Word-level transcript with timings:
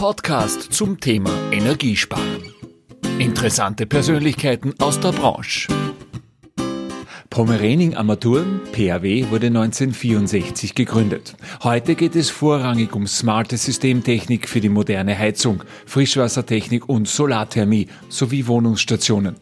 Podcast 0.00 0.72
zum 0.72 0.98
Thema 0.98 1.30
Energiesparen. 1.52 2.54
Interessante 3.18 3.84
Persönlichkeiten 3.84 4.72
aus 4.78 4.98
der 4.98 5.12
Branche. 5.12 5.68
Pomerening 7.28 7.94
Armaturen, 7.94 8.62
PAW, 8.72 9.30
wurde 9.30 9.48
1964 9.48 10.74
gegründet. 10.74 11.36
Heute 11.62 11.96
geht 11.96 12.16
es 12.16 12.30
vorrangig 12.30 12.94
um 12.94 13.06
smarte 13.06 13.58
Systemtechnik 13.58 14.48
für 14.48 14.62
die 14.62 14.70
moderne 14.70 15.18
Heizung, 15.18 15.64
Frischwassertechnik 15.84 16.88
und 16.88 17.06
Solarthermie 17.06 17.88
sowie 18.08 18.46
Wohnungsstationen. 18.46 19.36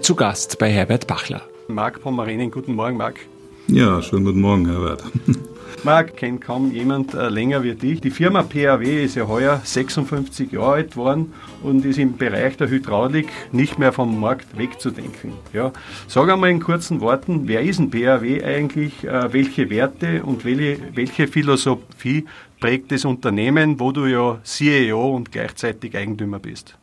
Zu 0.00 0.14
Gast 0.14 0.60
bei 0.60 0.70
Herbert 0.70 1.08
Bachler. 1.08 1.42
Marc 1.66 2.00
Pomerening, 2.00 2.52
guten 2.52 2.74
Morgen, 2.76 2.98
Marc. 2.98 3.18
Ja, 3.66 4.00
schönen 4.00 4.26
guten 4.26 4.40
Morgen, 4.40 4.70
Herbert. 4.70 5.02
Marc, 5.82 6.16
kennt 6.16 6.40
kaum 6.40 6.72
jemand 6.72 7.14
äh, 7.14 7.28
länger 7.28 7.62
wie 7.62 7.74
dich. 7.74 8.00
Die 8.00 8.10
Firma 8.10 8.42
PAW 8.42 9.04
ist 9.04 9.16
ja 9.16 9.26
heuer 9.26 9.60
56 9.64 10.52
Jahre 10.52 10.74
alt 10.74 10.96
worden 10.96 11.32
und 11.62 11.84
ist 11.84 11.98
im 11.98 12.16
Bereich 12.16 12.56
der 12.56 12.68
Hydraulik 12.68 13.28
nicht 13.52 13.78
mehr 13.78 13.92
vom 13.92 14.18
Markt 14.20 14.56
wegzudenken. 14.56 15.32
Ja. 15.52 15.72
Sag 16.06 16.30
einmal 16.30 16.50
in 16.50 16.60
kurzen 16.60 17.00
Worten, 17.00 17.48
wer 17.48 17.62
ist 17.62 17.78
ein 17.78 17.90
PAW 17.90 18.44
eigentlich, 18.44 19.04
äh, 19.04 19.32
welche 19.32 19.68
Werte 19.70 20.22
und 20.22 20.44
welche, 20.44 20.78
welche 20.94 21.26
Philosophie 21.26 22.24
prägt 22.60 22.92
das 22.92 23.04
Unternehmen, 23.04 23.80
wo 23.80 23.92
du 23.92 24.06
ja 24.06 24.38
CEO 24.42 25.14
und 25.16 25.32
gleichzeitig 25.32 25.96
Eigentümer 25.96 26.38
bist? 26.38 26.76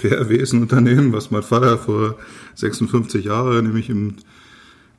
PAW 0.00 0.34
ist 0.34 0.52
ein 0.52 0.62
Unternehmen, 0.62 1.12
was 1.12 1.30
mein 1.30 1.42
Vater 1.42 1.78
vor 1.78 2.16
56 2.54 3.24
Jahren, 3.24 3.64
nämlich 3.64 3.88
im 3.88 4.16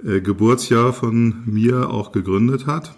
äh, 0.04 0.22
Geburtsjahr 0.22 0.94
von 0.94 1.44
mir 1.46 1.90
auch 1.90 2.12
gegründet 2.12 2.68
hat. 2.68 2.94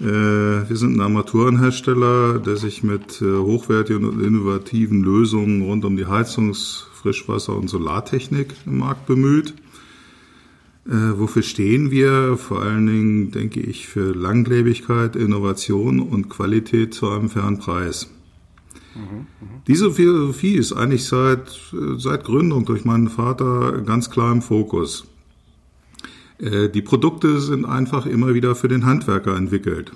Äh, 0.00 0.04
wir 0.04 0.76
sind 0.76 0.96
ein 0.96 1.00
Armaturenhersteller, 1.00 2.38
der 2.38 2.56
sich 2.56 2.82
mit 2.82 3.22
äh, 3.22 3.38
hochwertigen 3.38 4.04
und 4.04 4.22
innovativen 4.22 5.02
Lösungen 5.02 5.62
rund 5.62 5.84
um 5.84 5.96
die 5.96 6.06
Heizungs-, 6.06 6.86
Frischwasser- 6.92 7.56
und 7.56 7.68
Solartechnik 7.68 8.54
im 8.66 8.78
Markt 8.78 9.06
bemüht. 9.06 9.54
Wofür 10.88 11.42
stehen 11.42 11.90
wir? 11.90 12.36
Vor 12.36 12.62
allen 12.62 12.86
Dingen 12.86 13.30
denke 13.32 13.58
ich 13.58 13.88
für 13.88 14.14
Langlebigkeit, 14.14 15.16
Innovation 15.16 15.98
und 15.98 16.28
Qualität 16.28 16.94
zu 16.94 17.08
einem 17.10 17.28
fairen 17.28 17.58
Preis. 17.58 18.08
Mhm, 18.94 19.00
mh. 19.00 19.26
Diese 19.66 19.90
Philosophie 19.90 20.54
ist 20.54 20.72
eigentlich 20.72 21.04
seit, 21.04 21.74
seit 21.96 22.22
Gründung 22.22 22.66
durch 22.66 22.84
meinen 22.84 23.08
Vater 23.08 23.82
ganz 23.82 24.10
klar 24.10 24.30
im 24.30 24.42
Fokus. 24.42 25.08
Äh, 26.38 26.68
die 26.68 26.82
Produkte 26.82 27.40
sind 27.40 27.64
einfach 27.64 28.06
immer 28.06 28.34
wieder 28.34 28.54
für 28.54 28.68
den 28.68 28.84
Handwerker 28.84 29.36
entwickelt. 29.36 29.92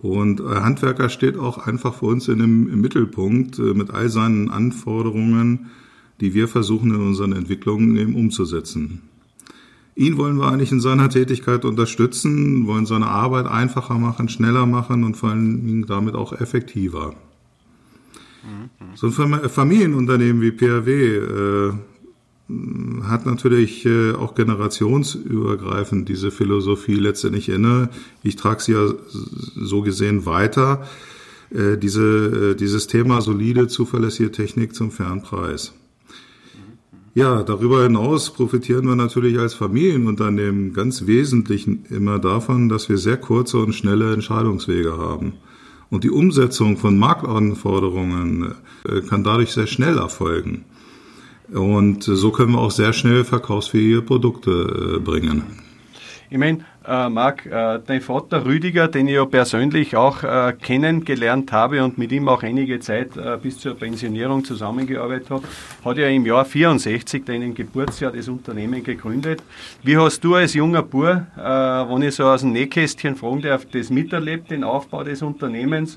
Und 0.00 0.40
äh, 0.40 0.44
Handwerker 0.44 1.08
steht 1.08 1.36
auch 1.36 1.58
einfach 1.66 1.94
für 1.94 2.06
uns 2.06 2.28
in 2.28 2.38
dem, 2.38 2.70
im 2.70 2.80
Mittelpunkt 2.80 3.58
äh, 3.58 3.74
mit 3.74 3.90
all 3.90 4.08
seinen 4.08 4.50
Anforderungen, 4.50 5.70
die 6.20 6.34
wir 6.34 6.48
versuchen 6.48 6.90
in 6.90 7.00
unseren 7.00 7.32
Entwicklungen 7.32 7.96
eben 7.96 8.14
umzusetzen. 8.14 9.02
Ihn 9.94 10.18
wollen 10.18 10.38
wir 10.38 10.48
eigentlich 10.48 10.72
in 10.72 10.80
seiner 10.80 11.08
Tätigkeit 11.08 11.64
unterstützen, 11.64 12.66
wollen 12.66 12.84
seine 12.84 13.06
Arbeit 13.06 13.46
einfacher 13.46 13.98
machen, 13.98 14.28
schneller 14.28 14.66
machen 14.66 15.04
und 15.04 15.16
vor 15.16 15.30
allen 15.30 15.66
Dingen 15.66 15.86
damit 15.86 16.14
auch 16.14 16.34
effektiver. 16.34 17.14
Mhm. 18.44 18.68
So 18.94 19.06
ein 19.06 19.48
Familienunternehmen 19.48 20.42
wie 20.42 20.52
PRW 20.52 21.72
hat 23.02 23.26
natürlich 23.26 23.84
äh, 23.86 24.12
auch 24.12 24.36
generationsübergreifend 24.36 26.08
diese 26.08 26.30
Philosophie 26.30 26.94
letztendlich 26.94 27.48
inne. 27.48 27.88
Ich 28.22 28.36
trage 28.36 28.62
sie 28.62 28.72
ja 28.72 28.86
so 29.56 29.82
gesehen 29.82 30.26
weiter. 30.26 30.86
Äh, 31.50 31.76
diese, 31.76 32.52
äh, 32.52 32.54
dieses 32.54 32.86
Thema 32.86 33.20
solide, 33.20 33.66
zuverlässige 33.66 34.30
Technik 34.30 34.76
zum 34.76 34.92
Fernpreis. 34.92 35.72
Ja, 37.14 37.42
darüber 37.42 37.82
hinaus 37.82 38.32
profitieren 38.32 38.86
wir 38.86 38.94
natürlich 38.94 39.38
als 39.38 39.54
Familienunternehmen 39.54 40.72
ganz 40.72 41.06
wesentlich 41.06 41.66
immer 41.90 42.18
davon, 42.18 42.68
dass 42.68 42.88
wir 42.88 42.98
sehr 42.98 43.16
kurze 43.16 43.58
und 43.58 43.74
schnelle 43.74 44.12
Entscheidungswege 44.12 44.98
haben. 44.98 45.32
Und 45.88 46.04
die 46.04 46.10
Umsetzung 46.10 46.76
von 46.76 46.98
Marktanforderungen 46.98 48.54
kann 49.08 49.24
dadurch 49.24 49.52
sehr 49.52 49.66
schnell 49.66 49.96
erfolgen. 49.96 50.64
Und 51.52 52.02
so 52.02 52.30
können 52.32 52.52
wir 52.52 52.60
auch 52.60 52.70
sehr 52.70 52.92
schnell 52.92 53.24
verkaufsfähige 53.24 54.02
Produkte 54.02 54.96
äh, 54.96 54.98
bringen. 54.98 55.44
Ich 56.28 56.38
meine, 56.38 56.64
äh, 56.84 57.08
Marc, 57.08 57.46
äh, 57.46 57.78
dein 57.86 58.00
Vater 58.00 58.44
Rüdiger, 58.44 58.88
den 58.88 59.06
ich 59.06 59.14
ja 59.14 59.24
persönlich 59.24 59.94
auch 59.96 60.24
äh, 60.24 60.54
kennengelernt 60.60 61.52
habe 61.52 61.84
und 61.84 61.98
mit 61.98 62.10
ihm 62.10 62.28
auch 62.28 62.42
einige 62.42 62.80
Zeit 62.80 63.16
äh, 63.16 63.38
bis 63.40 63.60
zur 63.60 63.74
Pensionierung 63.74 64.44
zusammengearbeitet 64.44 65.30
habe, 65.30 65.44
hat 65.84 65.98
ja 65.98 66.08
im 66.08 66.26
Jahr 66.26 66.44
64, 66.44 67.24
deinem 67.24 67.54
Geburtsjahr, 67.54 68.10
das 68.10 68.28
Unternehmen 68.28 68.82
gegründet. 68.82 69.40
Wie 69.84 69.96
hast 69.96 70.24
du 70.24 70.34
als 70.34 70.54
junger 70.54 70.82
Bur, 70.82 71.26
äh, 71.36 71.40
wenn 71.40 72.02
ich 72.02 72.16
so 72.16 72.24
aus 72.24 72.40
dem 72.40 72.52
Nähkästchen 72.52 73.14
fragen 73.14 73.42
darf, 73.42 73.64
das 73.66 73.90
miterlebt, 73.90 74.50
den 74.50 74.64
Aufbau 74.64 75.04
des 75.04 75.22
Unternehmens? 75.22 75.96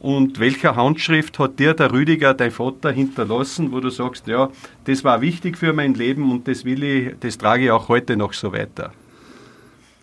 Und 0.00 0.40
welcher 0.40 0.76
Handschrift 0.76 1.38
hat 1.38 1.58
dir 1.58 1.74
der 1.74 1.92
Rüdiger, 1.92 2.32
dein 2.32 2.50
Vater, 2.50 2.90
hinterlassen, 2.90 3.70
wo 3.70 3.80
du 3.80 3.90
sagst, 3.90 4.26
ja, 4.26 4.50
das 4.84 5.04
war 5.04 5.20
wichtig 5.20 5.58
für 5.58 5.74
mein 5.74 5.92
Leben 5.92 6.32
und 6.32 6.48
das 6.48 6.64
will 6.64 6.82
ich, 6.82 7.14
das 7.20 7.36
trage 7.36 7.64
ich 7.64 7.70
auch 7.70 7.88
heute 7.88 8.16
noch 8.16 8.32
so 8.32 8.50
weiter? 8.50 8.92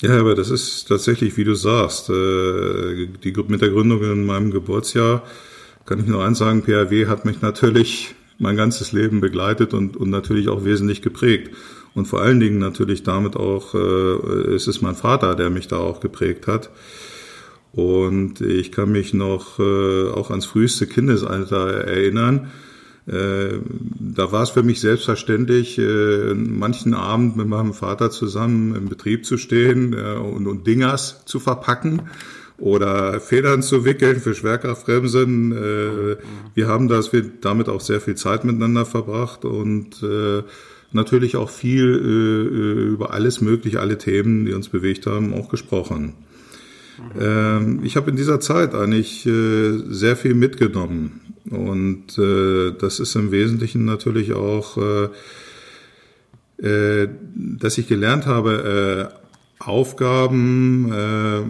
Ja, 0.04 0.20
aber 0.20 0.36
das 0.36 0.52
ist 0.52 0.88
tatsächlich, 0.88 1.36
wie 1.38 1.44
du 1.44 1.56
sagst, 1.56 2.12
äh, 2.12 3.08
die, 3.24 3.34
mit 3.48 3.62
der 3.62 3.70
Gründung 3.70 4.04
in 4.04 4.26
meinem 4.28 4.52
Geburtsjahr 4.52 5.24
kann 5.88 6.00
ich 6.00 6.06
nur 6.06 6.24
eins 6.24 6.38
sagen, 6.38 6.62
PHW 6.62 7.08
hat 7.08 7.26
mich 7.26 7.42
natürlich 7.42 8.14
mein 8.38 8.56
ganzes 8.56 8.92
Leben 8.92 9.20
begleitet 9.20 9.74
und, 9.74 9.98
und 9.98 10.12
natürlich 10.12 10.48
auch 10.50 10.64
wesentlich 10.64 11.02
geprägt. 11.02 11.56
Und 11.96 12.06
vor 12.06 12.22
allen 12.22 12.40
Dingen 12.40 12.60
natürlich 12.60 13.02
damit 13.02 13.36
auch, 13.36 13.74
äh, 13.74 14.54
ist 14.54 14.68
es 14.68 14.84
mein 14.84 14.94
Vater, 14.94 15.34
der 15.34 15.50
mich 15.50 15.68
da 15.68 15.78
auch 15.78 16.02
geprägt 16.02 16.46
hat. 16.46 16.70
Und 17.78 18.42
ich 18.42 18.72
kann 18.72 18.92
mich 18.92 19.14
noch 19.14 19.60
äh, 19.60 20.10
auch 20.10 20.32
ans 20.32 20.48
früheste 20.48 20.88
Kindesalter 20.88 21.86
erinnern. 21.86 22.48
Äh, 23.06 23.60
da 24.00 24.32
war 24.32 24.42
es 24.42 24.50
für 24.50 24.64
mich 24.64 24.80
selbstverständlich, 24.80 25.78
äh, 25.78 26.34
manchen 26.34 26.96
Abend 26.96 27.38
mit 27.38 27.48
meinem 27.48 27.76
Vater 27.76 28.10
zusammen 28.10 28.74
im 28.74 28.90
Betrieb 28.90 29.28
zu 29.28 29.38
stehen 29.38 29.94
äh, 29.94 30.16
und, 30.16 30.48
und 30.48 30.66
Dingers 30.66 31.24
zu 31.26 31.40
verpacken 31.40 32.02
oder 32.58 33.20
Federn 33.20 33.62
zu 33.62 33.86
wickeln 33.86 34.22
für 34.22 34.34
Schwerkraftbremsen. 34.34 35.52
Äh, 35.52 36.18
wir 36.56 36.68
haben 36.68 36.88
das, 36.88 37.14
wir 37.14 37.30
damit 37.42 37.70
auch 37.70 37.82
sehr 37.82 38.02
viel 38.02 38.16
Zeit 38.16 38.44
miteinander 38.44 38.88
verbracht 38.88 39.46
und 39.46 40.02
äh, 40.02 40.42
natürlich 40.94 41.36
auch 41.36 41.52
viel 41.52 41.94
äh, 41.94 42.90
über 42.92 43.14
alles 43.14 43.40
Mögliche, 43.40 43.82
alle 43.82 44.00
Themen, 44.00 44.48
die 44.48 44.54
uns 44.54 44.68
bewegt 44.68 45.06
haben, 45.06 45.36
auch 45.36 45.50
gesprochen. 45.50 46.16
Ähm, 47.20 47.82
ich 47.84 47.96
habe 47.96 48.10
in 48.10 48.16
dieser 48.16 48.40
Zeit 48.40 48.74
eigentlich 48.74 49.26
äh, 49.26 49.78
sehr 49.90 50.16
viel 50.16 50.34
mitgenommen. 50.34 51.22
Und 51.50 52.18
äh, 52.18 52.72
das 52.78 53.00
ist 53.00 53.16
im 53.16 53.32
Wesentlichen 53.32 53.86
natürlich 53.86 54.34
auch, 54.34 54.78
äh, 54.78 55.08
äh, 56.66 57.10
dass 57.36 57.78
ich 57.78 57.88
gelernt 57.88 58.26
habe, 58.26 59.12
äh, 59.14 59.18
Aufgaben, 59.60 60.92
äh, 60.92 61.42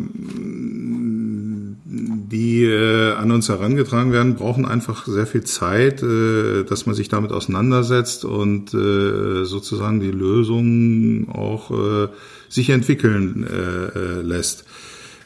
die 1.86 2.63
äh, 2.63 3.13
an 3.13 3.31
uns 3.31 3.50
herangetragen 3.50 4.12
werden, 4.12 4.36
brauchen 4.36 4.66
einfach 4.66 5.06
sehr 5.07 5.28
viel 5.28 5.44
Zeit, 5.44 6.03
äh, 6.03 6.63
dass 6.63 6.86
man 6.86 6.96
sich 6.96 7.09
damit 7.09 7.31
auseinandersetzt 7.31 8.24
und 8.24 8.74
äh, 8.74 9.44
sozusagen 9.44 10.00
die 10.00 10.12
Lösung 10.12 11.30
auch 11.30 11.72
äh, 11.72 12.07
sich 12.50 12.69
entwickeln 12.69 13.46
äh, 13.46 13.97
äh 13.97 14.22
lässt. 14.22 14.66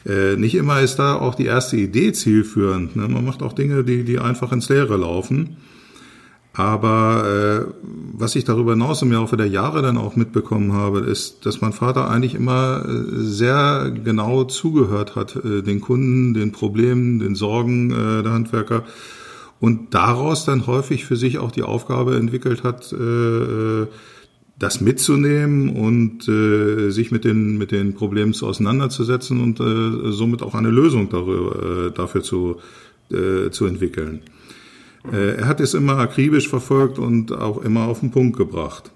Äh, 0.06 0.36
nicht 0.36 0.54
immer 0.54 0.80
ist 0.80 0.96
da 0.96 1.14
auch 1.14 1.34
die 1.34 1.46
erste 1.46 1.76
Idee 1.76 2.12
zielführend. 2.12 2.96
Ne? 2.96 3.08
Man 3.08 3.24
macht 3.24 3.42
auch 3.42 3.52
Dinge, 3.52 3.84
die, 3.84 4.04
die 4.04 4.18
einfach 4.18 4.52
ins 4.52 4.68
Leere 4.68 4.96
laufen. 4.96 5.56
Aber 6.54 7.24
äh, 7.24 7.72
was 8.12 8.36
ich 8.36 8.44
darüber 8.44 8.72
hinaus 8.72 9.00
im 9.00 9.12
Laufe 9.12 9.38
der 9.38 9.46
Jahre 9.46 9.80
dann 9.80 9.96
auch 9.96 10.16
mitbekommen 10.16 10.74
habe, 10.74 11.00
ist, 11.00 11.46
dass 11.46 11.62
mein 11.62 11.72
Vater 11.72 12.10
eigentlich 12.10 12.34
immer 12.34 12.84
äh, 12.84 13.22
sehr 13.22 13.90
genau 13.90 14.44
zugehört 14.44 15.16
hat, 15.16 15.36
äh, 15.36 15.62
den 15.62 15.80
Kunden, 15.80 16.34
den 16.34 16.52
Problemen, 16.52 17.20
den 17.20 17.34
Sorgen 17.36 17.90
äh, 17.90 18.22
der 18.22 18.32
Handwerker 18.32 18.84
und 19.60 19.94
daraus 19.94 20.44
dann 20.44 20.66
häufig 20.66 21.06
für 21.06 21.16
sich 21.16 21.38
auch 21.38 21.52
die 21.52 21.62
Aufgabe 21.62 22.16
entwickelt 22.16 22.64
hat, 22.64 22.92
äh, 22.92 22.96
äh 22.96 23.86
das 24.58 24.80
mitzunehmen 24.80 25.70
und 25.70 26.28
äh, 26.28 26.90
sich 26.90 27.10
mit 27.10 27.24
den, 27.24 27.58
mit 27.58 27.72
den 27.72 27.94
Problemen 27.94 28.34
auseinanderzusetzen 28.40 29.40
und 29.40 29.60
äh, 29.60 30.12
somit 30.12 30.42
auch 30.42 30.54
eine 30.54 30.70
Lösung 30.70 31.08
darüber, 31.08 31.86
äh, 31.86 31.90
dafür 31.90 32.22
zu, 32.22 32.56
äh, 33.10 33.50
zu 33.50 33.66
entwickeln. 33.66 34.20
Äh, 35.10 35.36
er 35.36 35.48
hat 35.48 35.60
es 35.60 35.74
immer 35.74 35.98
akribisch 35.98 36.48
verfolgt 36.48 36.98
und 36.98 37.32
auch 37.32 37.62
immer 37.62 37.86
auf 37.86 38.00
den 38.00 38.10
Punkt 38.10 38.36
gebracht. 38.36 38.92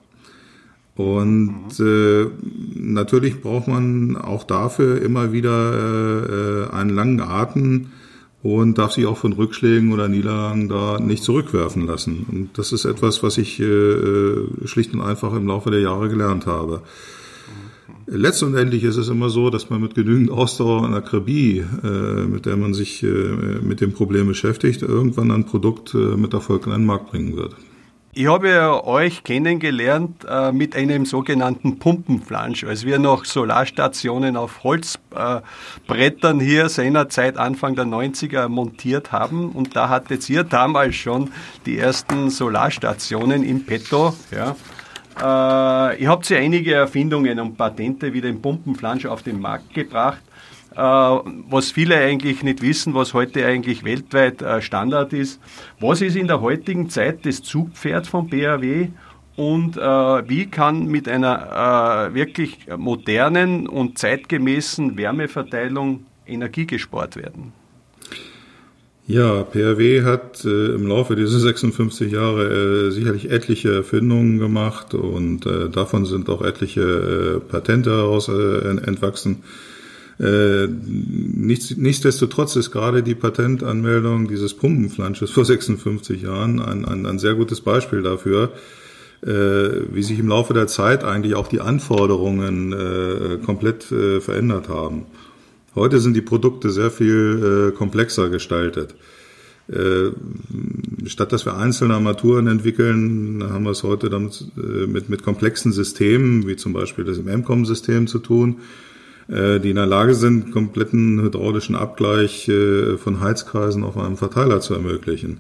Und 0.95 1.79
äh, 1.79 2.27
natürlich 2.75 3.43
braucht 3.43 3.69
man 3.69 4.17
auch 4.17 4.45
dafür 4.45 5.03
immer 5.03 5.33
wieder 5.33 6.71
äh, 6.71 6.75
einen 6.75 6.91
langen 6.91 7.21
Atem 7.21 7.89
und 8.55 8.79
darf 8.79 8.93
sich 8.93 9.07
auch 9.07 9.17
von 9.17 9.33
Rückschlägen 9.33 9.93
oder 9.93 10.09
Niederlagen 10.09 10.69
da 10.69 10.99
nicht 11.01 11.23
zurückwerfen 11.23 11.87
lassen. 11.87 12.27
Und 12.31 12.59
das 12.59 12.73
ist 12.73 12.85
etwas, 12.85 13.23
was 13.23 13.39
ich 13.39 13.61
äh, 13.61 14.67
schlicht 14.67 14.95
und 14.95 15.01
einfach 15.01 15.35
im 15.35 15.47
Laufe 15.47 15.71
der 15.71 15.81
Jahre 15.81 16.09
gelernt 16.09 16.47
habe. 16.47 16.83
Letztendlich 18.09 18.85
ist 18.85 18.99
es 18.99 19.09
immer 19.09 19.31
so, 19.31 19.51
dass 19.51 19.69
man 19.69 19.81
mit 19.81 19.97
genügend 19.97 20.31
Ausdauer 20.31 20.83
und 20.83 20.95
Akribie, 20.95 21.65
äh, 21.83 22.27
mit 22.27 22.47
der 22.47 22.57
man 22.57 22.73
sich 22.73 23.03
äh, 23.03 23.07
mit 23.07 23.81
dem 23.81 23.93
Problem 23.93 24.29
beschäftigt, 24.29 24.83
irgendwann 24.83 25.33
ein 25.33 25.45
Produkt 25.45 25.93
äh, 25.95 26.17
mit 26.17 26.33
Erfolg 26.33 26.67
in 26.67 26.73
den 26.73 26.87
Markt 26.87 27.11
bringen 27.11 27.37
wird. 27.37 27.57
Ich 28.19 28.27
habe 28.29 28.87
euch 28.87 29.25
kennengelernt 29.25 30.25
äh, 30.27 30.51
mit 30.51 30.75
einem 30.75 31.05
sogenannten 31.05 31.79
Pumpenflansch, 31.79 32.65
als 32.65 32.87
wir 32.87 32.99
noch 32.99 33.27
Solarstationen 33.27 34.39
auf 34.39 34.65
Holzbrettern 34.65 36.41
hier 36.41 36.71
seinerzeit 36.71 37.37
Anfang 37.37 37.75
der 37.75 37.85
90er 37.85 38.49
montiert 38.49 39.13
haben. 39.13 39.51
Und 39.51 39.77
da 39.77 39.91
hattet 39.91 40.31
ihr 40.31 40.45
damals 40.45 40.95
schon 40.95 41.31
die 41.67 41.77
ersten 41.77 42.31
Solarstationen 42.31 43.45
im 43.45 43.67
Petto. 43.67 44.15
Ja. 44.31 44.57
Äh, 45.21 46.01
ihr 46.01 46.09
habt 46.09 46.27
ja 46.31 46.39
einige 46.39 46.73
Erfindungen 46.73 47.39
und 47.39 47.59
Patente 47.59 48.15
wie 48.15 48.23
den 48.23 48.41
Pumpenflansch 48.41 49.05
auf 49.05 49.25
den 49.25 49.39
Markt 49.39 49.75
gebracht. 49.75 50.23
Äh, 50.77 50.81
was 50.81 51.71
viele 51.71 51.97
eigentlich 51.97 52.43
nicht 52.43 52.61
wissen, 52.61 52.93
was 52.93 53.15
heute 53.15 53.47
eigentlich 53.47 53.83
weltweit 53.83 54.43
äh, 54.43 54.61
Standard 54.61 55.15
ist. 55.15 55.41
Was 55.81 56.03
ist 56.03 56.17
in 56.17 56.27
der 56.27 56.43
heutigen 56.43 56.91
Zeit 56.91 57.25
das 57.25 57.43
Zugpferd 57.43 58.07
von 58.07 58.29
BAW 58.29 58.89
und 59.37 59.79
äh, 59.79 59.81
wie 59.81 60.47
kann 60.47 60.87
mit 60.87 61.09
einer 61.09 62.11
wirklich 62.13 62.67
modernen 62.77 63.67
und 63.67 63.99
zeitgemäßen 63.99 64.99
Wärmeverteilung 64.99 66.05
Energie 66.27 66.67
gespart 66.67 67.17
werden? 67.17 67.53
Ja, 69.07 69.45
PRW 69.45 70.03
hat 70.03 70.45
äh, 70.45 70.75
im 70.75 70.87
Laufe 70.87 71.17
dieser 71.17 71.39
56 71.39 72.13
Jahre 72.13 72.91
sicherlich 72.93 73.31
etliche 73.31 73.73
Erfindungen 73.73 74.39
gemacht 74.39 74.93
und 74.93 75.47
davon 75.47 76.05
sind 76.05 76.29
auch 76.29 76.43
etliche 76.43 77.41
Patente 77.49 77.91
heraus 77.91 78.29
entwachsen. 78.29 79.43
Äh, 80.19 80.67
nichts, 80.69 81.77
nichtsdestotrotz 81.77 82.57
ist 82.57 82.71
gerade 82.71 83.03
die 83.03 83.15
Patentanmeldung 83.15 84.29
dieses 84.29 84.55
Pumpenflansches 84.55 85.31
vor 85.31 85.45
56 85.45 86.23
Jahren 86.23 86.61
ein, 86.61 86.87
ein, 86.87 87.05
ein 87.05 87.19
sehr 87.19 87.35
gutes 87.35 87.61
Beispiel 87.61 88.03
dafür, 88.03 88.53
äh, 89.23 89.29
wie 89.93 90.03
sich 90.03 90.19
im 90.19 90.29
Laufe 90.29 90.55
der 90.55 90.69
Zeit 90.69 91.05
eigentlich 91.05 91.35
auch 91.35 91.49
die 91.49 91.61
Anforderungen 91.61 92.73
äh, 92.73 93.39
komplett 93.45 93.93
äh, 93.93 94.21
verändert 94.21 94.71
haben. 94.71 95.05
Heute 95.75 96.01
sind 96.01 96.15
die 96.15 96.23
Produkte 96.23 96.71
sehr 96.71 96.91
viel 96.91 97.71
äh, 97.73 97.77
komplexer 97.77 98.31
gestaltet. 98.31 98.95
Statt 101.07 101.33
dass 101.33 101.45
wir 101.45 101.57
einzelne 101.57 101.95
Armaturen 101.95 102.47
entwickeln, 102.47 103.43
haben 103.51 103.65
wir 103.65 103.73
es 103.73 103.83
heute 103.83 104.09
damit, 104.11 104.45
mit, 104.55 105.09
mit 105.09 105.25
komplexen 105.25 105.73
Systemen, 105.73 106.47
wie 106.47 106.55
zum 106.55 106.73
Beispiel 106.73 107.05
das 107.05 107.19
im 107.19 107.25
MCOM-System 107.25 108.07
zu 108.07 108.21
tun, 108.21 108.61
die 109.29 109.71
in 109.71 109.77
der 109.77 109.87
Lage 109.87 110.15
sind, 110.15 110.53
kompletten 110.53 111.21
hydraulischen 111.21 111.75
Abgleich 111.75 112.49
äh, 112.49 112.97
von 112.97 113.21
Heizkreisen 113.21 113.83
auf 113.83 113.97
einem 113.97 114.17
Verteiler 114.17 114.61
zu 114.61 114.75
ermöglichen. 114.75 115.39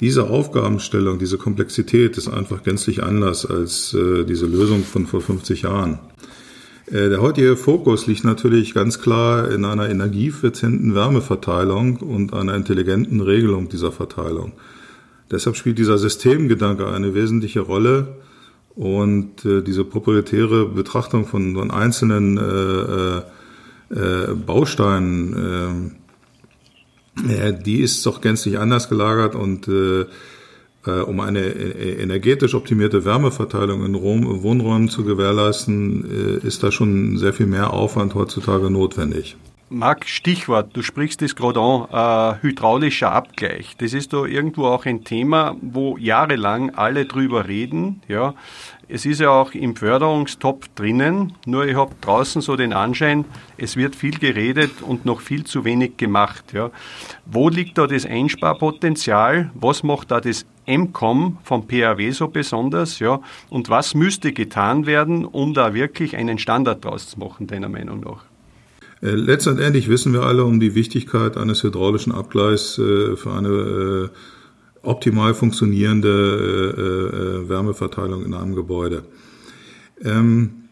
Diese 0.00 0.24
Aufgabenstellung, 0.28 1.18
diese 1.18 1.38
Komplexität 1.38 2.16
ist 2.18 2.28
einfach 2.28 2.62
gänzlich 2.62 3.02
anders 3.02 3.46
als 3.46 3.94
äh, 3.94 4.24
diese 4.24 4.46
Lösung 4.46 4.84
von 4.84 5.06
vor 5.06 5.20
50 5.20 5.62
Jahren. 5.62 5.98
Der 6.88 7.20
heutige 7.20 7.56
Fokus 7.56 8.06
liegt 8.06 8.22
natürlich 8.22 8.72
ganz 8.72 9.00
klar 9.00 9.50
in 9.50 9.64
einer 9.64 9.88
energieeffizienten 9.88 10.94
Wärmeverteilung 10.94 11.96
und 11.96 12.32
einer 12.32 12.54
intelligenten 12.54 13.20
Regelung 13.20 13.68
dieser 13.68 13.90
Verteilung. 13.90 14.52
Deshalb 15.28 15.56
spielt 15.56 15.78
dieser 15.78 15.98
Systemgedanke 15.98 16.86
eine 16.86 17.12
wesentliche 17.12 17.58
Rolle, 17.58 18.14
und 18.76 19.44
äh, 19.44 19.62
diese 19.62 19.84
proprietäre 19.84 20.66
Betrachtung 20.66 21.26
von, 21.26 21.54
von 21.54 21.70
einzelnen 21.70 22.36
äh, 22.36 23.22
äh, 23.94 24.34
Bausteinen, 24.34 25.96
äh, 27.26 27.54
die 27.54 27.80
ist 27.80 28.04
doch 28.04 28.20
gänzlich 28.20 28.58
anders 28.58 28.88
gelagert 28.88 29.34
und 29.34 29.66
äh, 29.66 30.04
äh, 30.86 31.00
um 31.00 31.20
eine 31.20 31.40
äh, 31.40 32.02
energetisch 32.02 32.54
optimierte 32.54 33.04
Wärmeverteilung 33.04 33.84
in 33.84 33.94
Rom, 33.94 34.42
Wohnräumen 34.42 34.88
zu 34.88 35.04
gewährleisten, 35.04 36.40
äh, 36.42 36.46
ist 36.46 36.62
da 36.62 36.70
schon 36.70 37.16
sehr 37.16 37.32
viel 37.32 37.46
mehr 37.46 37.72
Aufwand 37.72 38.14
heutzutage 38.14 38.70
notwendig. 38.70 39.36
Marc, 39.68 40.06
Stichwort, 40.06 40.76
du 40.76 40.82
sprichst 40.82 41.22
das 41.22 41.34
gerade 41.34 41.58
an, 41.58 41.88
äh, 41.90 42.40
hydraulischer 42.40 43.10
Abgleich. 43.10 43.76
Das 43.78 43.94
ist 43.94 44.12
da 44.12 44.24
irgendwo 44.24 44.66
auch 44.66 44.86
ein 44.86 45.02
Thema, 45.02 45.56
wo 45.60 45.96
jahrelang 45.96 46.76
alle 46.76 47.04
drüber 47.04 47.48
reden. 47.48 48.00
Ja. 48.06 48.34
Es 48.86 49.04
ist 49.04 49.18
ja 49.18 49.30
auch 49.30 49.54
im 49.54 49.74
Förderungstopf 49.74 50.68
drinnen, 50.76 51.32
nur 51.46 51.66
ich 51.66 51.74
habe 51.74 51.96
draußen 52.00 52.42
so 52.42 52.54
den 52.54 52.72
Anschein, 52.72 53.24
es 53.56 53.74
wird 53.74 53.96
viel 53.96 54.20
geredet 54.20 54.82
und 54.82 55.04
noch 55.04 55.20
viel 55.20 55.42
zu 55.42 55.64
wenig 55.64 55.96
gemacht. 55.96 56.52
Ja. 56.52 56.70
Wo 57.24 57.48
liegt 57.48 57.76
da 57.76 57.88
das 57.88 58.06
Einsparpotenzial? 58.06 59.50
Was 59.54 59.82
macht 59.82 60.12
da 60.12 60.20
das 60.20 60.46
MCOM 60.68 61.38
vom 61.42 61.66
PAW 61.66 62.12
so 62.12 62.28
besonders? 62.28 63.00
Ja? 63.00 63.18
Und 63.50 63.68
was 63.68 63.96
müsste 63.96 64.32
getan 64.32 64.86
werden, 64.86 65.24
um 65.24 65.54
da 65.54 65.74
wirklich 65.74 66.16
einen 66.16 66.38
Standard 66.38 66.84
draus 66.84 67.08
zu 67.08 67.18
machen, 67.18 67.48
deiner 67.48 67.68
Meinung 67.68 67.98
nach? 67.98 68.26
Äh, 69.02 69.10
letztendlich 69.10 69.88
wissen 69.88 70.12
wir 70.12 70.22
alle 70.22 70.44
um 70.44 70.60
die 70.60 70.74
Wichtigkeit 70.74 71.36
eines 71.36 71.62
hydraulischen 71.62 72.12
Abgleichs 72.12 72.78
äh, 72.78 73.16
für 73.16 73.32
eine 73.32 73.48
äh, 73.48 74.08
optimal 74.82 75.34
funktionierende 75.34 77.44
Wärmeverteilung 77.48 78.24
in 78.24 78.34
einem 78.34 78.54
Gebäude. 78.54 79.02
Ähm, 80.04 80.66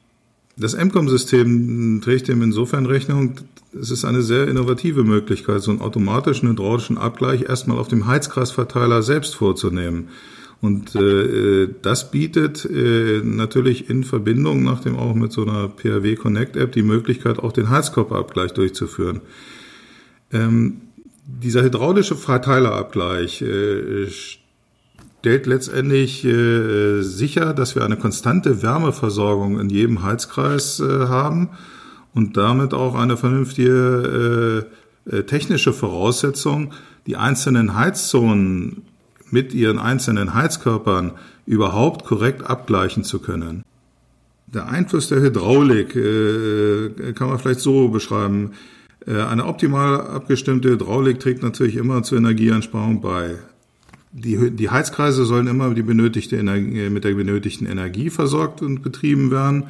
das 0.56 0.76
MCOM-System 0.76 2.00
trägt 2.00 2.28
dem 2.28 2.40
insofern 2.42 2.86
Rechnung, 2.86 3.40
es 3.78 3.90
ist 3.90 4.04
eine 4.04 4.22
sehr 4.22 4.46
innovative 4.46 5.02
Möglichkeit, 5.02 5.62
so 5.62 5.72
einen 5.72 5.80
automatischen 5.80 6.48
hydraulischen 6.48 6.96
Abgleich 6.96 7.48
erstmal 7.48 7.78
auf 7.78 7.88
dem 7.88 8.06
Heizkreisverteiler 8.06 9.02
selbst 9.02 9.34
vorzunehmen. 9.34 10.10
Und 10.64 10.94
äh, 10.96 11.68
das 11.82 12.10
bietet 12.10 12.64
äh, 12.64 13.20
natürlich 13.22 13.90
in 13.90 14.02
Verbindung 14.02 14.62
nach 14.62 14.80
dem 14.80 14.96
auch 14.96 15.14
mit 15.14 15.30
so 15.30 15.42
einer 15.42 15.68
PRW 15.68 16.16
Connect 16.16 16.56
App 16.56 16.72
die 16.72 16.82
Möglichkeit, 16.82 17.38
auch 17.38 17.52
den 17.52 17.68
Heizkörperabgleich 17.68 18.52
durchzuführen. 18.52 19.20
Ähm, 20.32 20.80
dieser 21.26 21.62
hydraulische 21.62 22.16
Verteilerabgleich 22.16 23.42
äh, 23.42 24.06
stellt 24.08 25.44
letztendlich 25.44 26.24
äh, 26.24 27.02
sicher, 27.02 27.52
dass 27.52 27.74
wir 27.74 27.84
eine 27.84 27.98
konstante 27.98 28.62
Wärmeversorgung 28.62 29.60
in 29.60 29.68
jedem 29.68 30.02
Heizkreis 30.02 30.80
äh, 30.80 31.08
haben 31.08 31.50
und 32.14 32.38
damit 32.38 32.72
auch 32.72 32.94
eine 32.94 33.18
vernünftige 33.18 34.64
äh, 35.10 35.18
äh 35.18 35.24
technische 35.24 35.74
Voraussetzung, 35.74 36.72
die 37.06 37.16
einzelnen 37.16 37.74
Heizzonen 37.74 38.93
mit 39.34 39.52
ihren 39.52 39.80
einzelnen 39.80 40.32
Heizkörpern 40.32 41.12
überhaupt 41.44 42.06
korrekt 42.06 42.48
abgleichen 42.48 43.02
zu 43.02 43.18
können. 43.18 43.64
Der 44.46 44.68
Einfluss 44.68 45.08
der 45.08 45.20
Hydraulik 45.20 45.96
äh, 45.96 47.12
kann 47.14 47.28
man 47.28 47.38
vielleicht 47.40 47.58
so 47.58 47.88
beschreiben. 47.88 48.52
Äh, 49.06 49.20
eine 49.20 49.44
optimal 49.46 50.00
abgestimmte 50.00 50.70
Hydraulik 50.70 51.18
trägt 51.18 51.42
natürlich 51.42 51.74
immer 51.74 52.04
zur 52.04 52.18
Energieeinsparung 52.18 53.00
bei. 53.00 53.34
Die, 54.12 54.52
die 54.52 54.70
Heizkreise 54.70 55.24
sollen 55.24 55.48
immer 55.48 55.74
die 55.74 55.82
benötigte 55.82 56.36
Energie, 56.36 56.88
mit 56.88 57.02
der 57.02 57.14
benötigten 57.14 57.66
Energie 57.66 58.10
versorgt 58.10 58.62
und 58.62 58.82
betrieben 58.82 59.32
werden. 59.32 59.64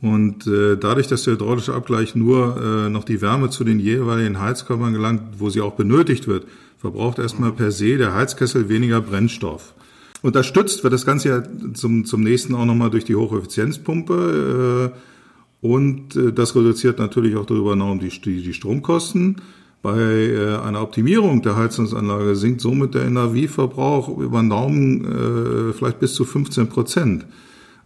Und 0.00 0.46
äh, 0.46 0.76
dadurch, 0.76 1.08
dass 1.08 1.24
der 1.24 1.34
hydraulische 1.34 1.74
Abgleich 1.74 2.14
nur 2.14 2.56
äh, 2.56 2.88
noch 2.88 3.04
die 3.04 3.20
Wärme 3.20 3.50
zu 3.50 3.64
den 3.64 3.78
jeweiligen 3.78 4.40
Heizkörpern 4.40 4.94
gelangt, 4.94 5.22
wo 5.38 5.50
sie 5.50 5.60
auch 5.60 5.74
benötigt 5.74 6.26
wird, 6.26 6.46
verbraucht 6.78 7.18
erstmal 7.18 7.52
per 7.52 7.70
se 7.70 7.96
der 7.96 8.14
Heizkessel 8.14 8.68
weniger 8.68 9.00
Brennstoff. 9.00 9.74
Unterstützt 10.22 10.82
wird 10.82 10.92
das 10.92 11.06
Ganze 11.06 11.28
ja 11.28 11.42
zum, 11.74 12.04
zum 12.04 12.22
nächsten 12.22 12.54
auch 12.54 12.64
nochmal 12.64 12.90
durch 12.90 13.04
die 13.04 13.16
Hocheffizienzpumpe 13.16 14.92
äh, 14.92 15.66
und 15.66 16.16
äh, 16.16 16.32
das 16.32 16.54
reduziert 16.54 16.98
natürlich 16.98 17.36
auch 17.36 17.46
darüber 17.46 17.70
hinaus 17.70 17.98
die, 18.00 18.20
die, 18.20 18.42
die 18.42 18.52
Stromkosten. 18.52 19.36
Bei 19.82 19.98
äh, 19.98 20.56
einer 20.56 20.82
Optimierung 20.82 21.42
der 21.42 21.56
Heizungsanlage 21.56 22.34
sinkt 22.34 22.60
somit 22.60 22.94
der 22.94 23.04
Energieverbrauch 23.04 24.16
über 24.18 24.40
den 24.40 24.50
Daumen 24.50 25.04
äh, 25.04 25.72
vielleicht 25.72 26.00
bis 26.00 26.14
zu 26.14 26.24
15 26.24 26.68
Prozent. 26.68 27.26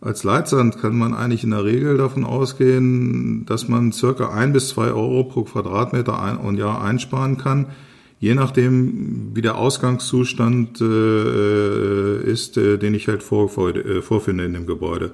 Als 0.01 0.25
Leitsand 0.25 0.81
kann 0.81 0.97
man 0.97 1.13
eigentlich 1.13 1.45
in 1.45 1.51
der 1.51 1.65
Regel 1.65 1.99
davon 1.99 2.25
ausgehen, 2.25 3.45
dass 3.45 3.69
man 3.69 3.93
circa 3.93 4.31
ein 4.31 4.55
bis 4.55 4.69
zwei 4.69 4.87
Euro 4.87 5.25
pro 5.25 5.43
Quadratmeter 5.43 6.23
ein 6.23 6.39
und 6.39 6.57
Jahr 6.57 6.83
einsparen 6.83 7.37
kann, 7.37 7.67
je 8.21 8.35
nachdem, 8.35 9.31
wie 9.35 9.41
der 9.41 9.57
Ausgangszustand 9.57 10.81
äh, 10.81 12.23
ist, 12.23 12.57
äh, 12.57 12.77
den 12.77 12.95
ich 12.95 13.09
halt 13.09 13.23
vor, 13.23 13.49
vor, 13.49 13.75
äh, 13.75 14.03
vorfinde 14.03 14.45
in 14.45 14.53
dem 14.53 14.67
Gebäude. 14.67 15.13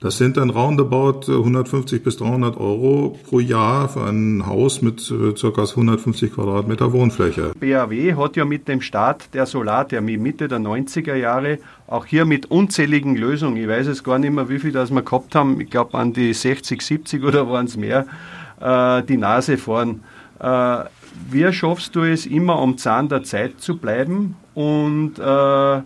Das 0.00 0.16
sind 0.16 0.36
dann 0.36 0.50
roundabout 0.50 1.22
150 1.28 2.04
bis 2.04 2.18
300 2.18 2.56
Euro 2.56 3.18
pro 3.28 3.40
Jahr 3.40 3.88
für 3.88 4.04
ein 4.04 4.46
Haus 4.46 4.80
mit 4.80 5.12
ca. 5.40 5.48
150 5.48 6.34
Quadratmeter 6.34 6.92
Wohnfläche. 6.92 7.50
BAW 7.58 8.14
hat 8.14 8.36
ja 8.36 8.44
mit 8.44 8.68
dem 8.68 8.80
Start 8.80 9.34
der 9.34 9.46
Solarthermie 9.46 10.16
Mitte 10.16 10.46
der 10.46 10.60
90er 10.60 11.16
Jahre 11.16 11.58
auch 11.88 12.06
hier 12.06 12.26
mit 12.26 12.46
unzähligen 12.46 13.16
Lösungen, 13.16 13.56
ich 13.56 13.66
weiß 13.66 13.88
es 13.88 14.04
gar 14.04 14.20
nicht 14.20 14.32
mehr, 14.32 14.48
wie 14.48 14.60
viel 14.60 14.70
das 14.70 14.92
wir 14.92 15.02
gehabt 15.02 15.34
haben, 15.34 15.60
ich 15.60 15.68
glaube 15.68 15.98
an 15.98 16.12
die 16.12 16.32
60, 16.32 16.80
70 16.80 17.24
oder 17.24 17.50
waren 17.50 17.66
es 17.66 17.76
mehr, 17.76 18.06
äh, 18.60 19.02
die 19.02 19.16
Nase 19.16 19.58
vorn. 19.58 20.02
Wie 21.30 21.52
schaffst 21.52 21.94
du 21.96 22.02
es 22.02 22.26
immer 22.26 22.58
am 22.58 22.78
Zahn 22.78 23.08
der 23.08 23.22
Zeit 23.22 23.60
zu 23.60 23.76
bleiben 23.76 24.36
und 24.54 25.18
äh, 25.18 25.76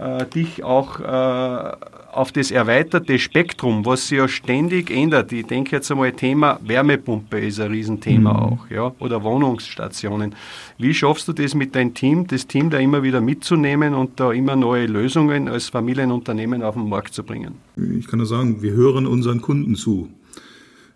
äh, 0.00 0.26
dich 0.34 0.64
auch 0.64 1.00
äh, 1.00 1.76
auf 2.12 2.32
das 2.32 2.50
erweiterte 2.50 3.18
Spektrum, 3.18 3.84
was 3.86 4.08
sich 4.08 4.18
ja 4.18 4.28
ständig 4.28 4.90
ändert. 4.90 5.32
Ich 5.32 5.46
denke 5.46 5.76
jetzt 5.76 5.90
einmal, 5.90 6.12
Thema 6.12 6.58
Wärmepumpe 6.64 7.38
ist 7.38 7.60
ein 7.60 7.70
Riesenthema 7.70 8.32
mhm. 8.32 8.38
auch, 8.38 8.70
ja, 8.70 8.92
oder 8.98 9.22
Wohnungsstationen. 9.22 10.34
Wie 10.78 10.92
schaffst 10.94 11.28
du 11.28 11.32
das 11.32 11.54
mit 11.54 11.74
deinem 11.74 11.94
Team, 11.94 12.26
das 12.26 12.46
Team 12.46 12.70
da 12.70 12.78
immer 12.78 13.02
wieder 13.02 13.20
mitzunehmen 13.20 13.94
und 13.94 14.18
da 14.18 14.32
immer 14.32 14.56
neue 14.56 14.86
Lösungen 14.86 15.48
als 15.48 15.68
Familienunternehmen 15.68 16.62
auf 16.62 16.74
den 16.74 16.88
Markt 16.88 17.14
zu 17.14 17.22
bringen? 17.22 17.54
Ich 17.98 18.06
kann 18.06 18.18
nur 18.18 18.26
sagen, 18.26 18.62
wir 18.62 18.72
hören 18.72 19.06
unseren 19.06 19.40
Kunden 19.40 19.76
zu 19.76 20.08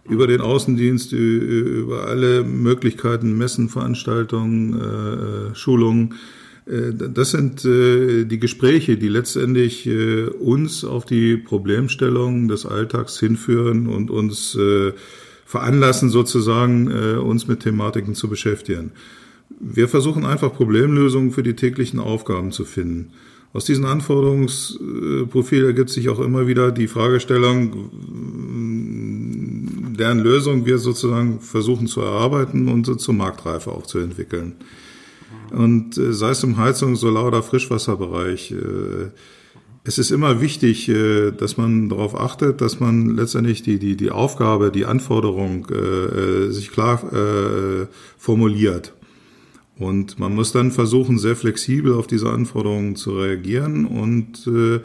über 0.09 0.27
den 0.27 0.41
Außendienst, 0.41 1.13
über 1.13 2.07
alle 2.07 2.45
Möglichkeiten, 2.45 3.37
Messen, 3.37 3.69
Veranstaltungen, 3.69 4.81
äh, 4.81 5.55
Schulungen. 5.55 6.15
Äh, 6.67 6.93
das 6.93 7.31
sind 7.31 7.65
äh, 7.65 8.25
die 8.25 8.39
Gespräche, 8.39 8.97
die 8.97 9.09
letztendlich 9.09 9.89
uns 10.39 10.85
auf 10.85 11.05
die 11.05 11.37
Problemstellungen 11.37 12.49
des 12.49 12.67
Alltags 12.67 13.19
hinführen 13.19 13.87
und 13.87 14.11
uns 14.11 14.59
veranlassen, 15.47 16.09
sozusagen 16.11 16.89
uns 17.19 17.47
mit 17.47 17.61
Thematiken 17.61 18.15
zu 18.15 18.29
beschäftigen. 18.29 18.93
Wir 19.61 19.89
versuchen 19.89 20.25
einfach 20.25 20.53
Problemlösungen 20.53 21.31
für 21.31 21.43
die 21.43 21.55
täglichen 21.55 22.01
Aufgaben 22.01 22.51
zu 22.51 22.65
finden. 22.65 23.13
Aus 23.55 23.65
diesem 23.67 23.85
Anforderungsprofil 23.85 25.65
ergibt 25.65 25.91
sich 25.91 26.09
auch 26.09 26.19
immer 26.19 26.49
wieder 26.49 26.73
die 26.73 26.89
Fragestellung, 26.89 27.89
deren 29.97 30.19
Lösung 30.19 30.67
wir 30.67 30.79
sozusagen 30.79 31.41
versuchen 31.41 31.87
zu 31.87 32.01
erarbeiten 32.01 32.69
und 32.69 32.87
so 32.87 32.95
zur 32.95 33.15
Marktreife 33.15 33.71
auch 33.71 33.87
zu 33.87 33.99
entwickeln. 33.99 34.55
Und 35.51 35.97
äh, 35.99 36.13
sei 36.13 36.31
es 36.31 36.43
im 36.43 36.57
Heizung-, 36.57 36.97
Solar- 36.97 37.27
oder 37.27 37.43
Frischwasserbereich, 37.43 38.53
äh, 38.53 39.11
es 39.87 39.99
ist 39.99 40.11
immer 40.11 40.41
wichtig, 40.41 40.89
äh, 40.89 41.31
dass 41.31 41.57
man 41.57 41.89
darauf 41.91 42.19
achtet, 42.19 42.61
dass 42.61 42.81
man 42.81 43.17
letztendlich 43.17 43.63
die, 43.63 43.79
die, 43.79 43.97
die 43.97 44.11
Aufgabe, 44.11 44.71
die 44.71 44.87
Anforderung 44.87 45.67
äh, 45.69 46.51
sich 46.51 46.71
klar 46.71 47.03
äh, 47.13 47.87
formuliert. 48.17 48.95
Und 49.79 50.19
man 50.19 50.35
muss 50.35 50.53
dann 50.53 50.71
versuchen, 50.71 51.19
sehr 51.19 51.37
flexibel 51.37 51.95
auf 51.95 52.07
diese 52.07 52.31
Anforderungen 52.31 52.97
zu 52.97 53.19
reagieren 53.19 53.85
und 53.85 54.47
äh, 54.47 54.81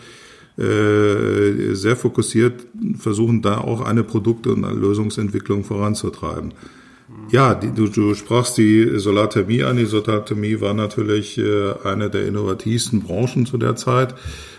äh, 0.59 1.73
sehr 1.73 1.95
fokussiert 1.95 2.67
versuchen, 2.97 3.41
da 3.41 3.59
auch 3.59 3.81
eine 3.81 4.03
Produkte- 4.03 4.53
und 4.53 4.61
Lösungsentwicklung 4.61 5.63
voranzutreiben. 5.63 6.53
Ja, 7.31 7.55
die, 7.55 7.71
du, 7.71 7.87
du 7.87 8.13
sprachst 8.13 8.57
die 8.57 8.99
Solarthermie 8.99 9.63
an. 9.63 9.77
Die 9.77 9.85
Solarthermie 9.85 10.61
war 10.61 10.73
natürlich 10.73 11.37
äh, 11.37 11.73
eine 11.83 12.09
der 12.09 12.27
innovativsten 12.27 13.01
Branchen 13.01 13.45
zu 13.45 13.57
der 13.57 13.75
Zeit. 13.75 14.15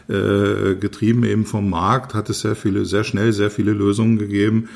Äh, 0.08 0.74
getrieben 0.74 1.24
eben 1.24 1.44
vom 1.44 1.70
Markt 1.70 2.14
hat 2.14 2.30
es 2.30 2.40
sehr 2.40 2.56
viele, 2.56 2.84
sehr 2.84 3.04
schnell 3.04 3.32
sehr 3.32 3.50
viele 3.50 3.72
Lösungen 3.72 4.18
gegeben, 4.18 4.68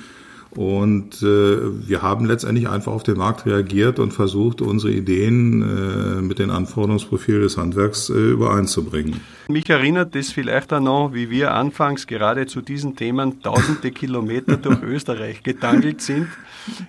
und 0.56 1.23
äh, 1.23 1.87
wir 1.88 2.02
haben 2.02 2.26
letztendlich 2.26 2.68
einfach 2.68 2.92
auf 2.92 3.02
den 3.02 3.18
Markt 3.18 3.46
reagiert 3.46 3.99
und 3.99 4.12
versucht, 4.12 4.61
unsere 4.61 4.92
Ideen 4.92 5.62
äh, 5.62 6.23
mit 6.23 6.38
den 6.38 6.50
Anforderungsprofilen 6.50 7.42
des 7.42 7.56
Handwerks 7.56 8.11
äh, 8.11 8.12
übereinzubringen. 8.12 9.20
Mich 9.49 9.68
erinnert 9.68 10.14
das 10.14 10.30
vielleicht 10.30 10.73
auch 10.73 10.80
noch, 10.80 11.12
wie 11.12 11.28
wir 11.28 11.52
anfangs 11.52 12.06
gerade 12.06 12.46
zu 12.46 12.62
diesen 12.62 12.96
Themen 12.96 13.42
tausende 13.42 13.90
Kilometer 13.90 14.56
durch 14.56 14.82
Österreich 14.82 15.42
getangelt 15.42 16.00
sind. 16.00 16.28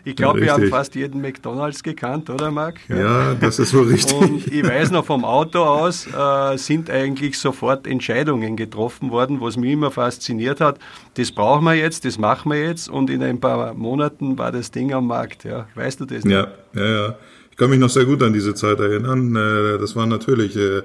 Ich 0.05 0.15
glaube, 0.15 0.39
ja, 0.39 0.45
wir 0.45 0.53
haben 0.53 0.67
fast 0.69 0.95
jeden 0.95 1.21
McDonalds 1.21 1.83
gekannt, 1.83 2.29
oder 2.29 2.51
Marc? 2.51 2.79
Ja, 2.87 3.33
das 3.33 3.59
ist 3.59 3.73
wohl 3.73 3.87
richtig. 3.87 4.15
Und 4.15 4.47
ich 4.47 4.63
weiß 4.63 4.91
noch 4.91 5.03
vom 5.03 5.25
Auto 5.25 5.63
aus, 5.63 6.07
äh, 6.07 6.57
sind 6.57 6.89
eigentlich 6.89 7.37
sofort 7.37 7.85
Entscheidungen 7.85 8.55
getroffen 8.55 9.11
worden, 9.11 9.41
was 9.41 9.57
mich 9.57 9.71
immer 9.71 9.91
fasziniert 9.91 10.61
hat. 10.61 10.79
Das 11.15 11.31
brauchen 11.31 11.65
wir 11.65 11.73
jetzt, 11.73 12.05
das 12.05 12.17
machen 12.17 12.51
wir 12.51 12.61
jetzt 12.61 12.89
und 12.89 13.09
in 13.09 13.21
ein 13.21 13.39
paar 13.39 13.54
Monaten 13.73 14.37
war 14.37 14.51
das 14.51 14.71
Ding 14.71 14.93
am 14.93 15.07
Markt. 15.07 15.43
Ja, 15.43 15.67
weißt 15.75 15.99
du 15.99 16.05
das? 16.05 16.23
Nicht? 16.23 16.33
Ja, 16.33 16.47
ja, 16.73 16.85
ja. 16.85 17.17
Ich 17.51 17.57
kann 17.57 17.69
mich 17.69 17.79
noch 17.79 17.89
sehr 17.89 18.05
gut 18.05 18.21
an 18.21 18.33
diese 18.33 18.53
Zeit 18.53 18.79
erinnern. 18.79 19.35
Äh, 19.35 19.77
das 19.79 19.95
war 19.95 20.05
natürlich 20.05 20.55
äh, 20.57 20.81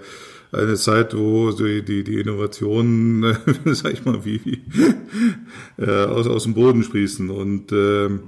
eine 0.52 0.74
Zeit, 0.74 1.16
wo 1.16 1.50
die, 1.52 1.82
die, 1.82 2.20
Innovationen, 2.20 3.36
sag 3.66 3.92
ich 3.92 4.04
mal, 4.04 4.24
wie, 4.24 4.40
wie 4.44 4.62
äh, 5.82 6.04
aus, 6.04 6.26
aus 6.26 6.44
dem 6.44 6.54
Boden 6.54 6.82
sprießen. 6.82 7.30
Und 7.30 7.72
ähm, 7.72 8.20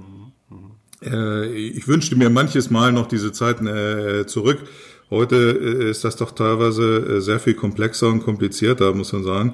äh, 1.01 1.47
ich 1.47 1.87
wünschte 1.87 2.15
mir 2.15 2.29
manches 2.29 2.69
Mal 2.69 2.91
noch 2.91 3.07
diese 3.07 3.31
Zeiten 3.31 3.67
äh, 3.67 4.25
zurück. 4.25 4.59
Heute 5.09 5.35
ist 5.35 6.03
das 6.03 6.15
doch 6.15 6.31
teilweise 6.31 7.21
sehr 7.21 7.39
viel 7.39 7.53
komplexer 7.53 8.07
und 8.07 8.23
komplizierter, 8.23 8.93
muss 8.93 9.13
man 9.13 9.23
sagen. 9.23 9.53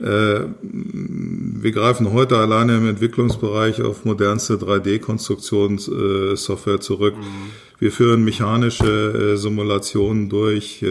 Äh, 0.00 0.40
wir 0.62 1.72
greifen 1.72 2.12
heute 2.12 2.36
alleine 2.36 2.76
im 2.76 2.88
Entwicklungsbereich 2.88 3.82
auf 3.82 4.04
modernste 4.04 4.54
3D-Konstruktionssoftware 4.54 6.80
zurück. 6.80 7.16
Mhm. 7.16 7.50
Wir 7.78 7.92
führen 7.92 8.24
mechanische 8.24 9.36
Simulationen 9.36 10.28
durch. 10.28 10.84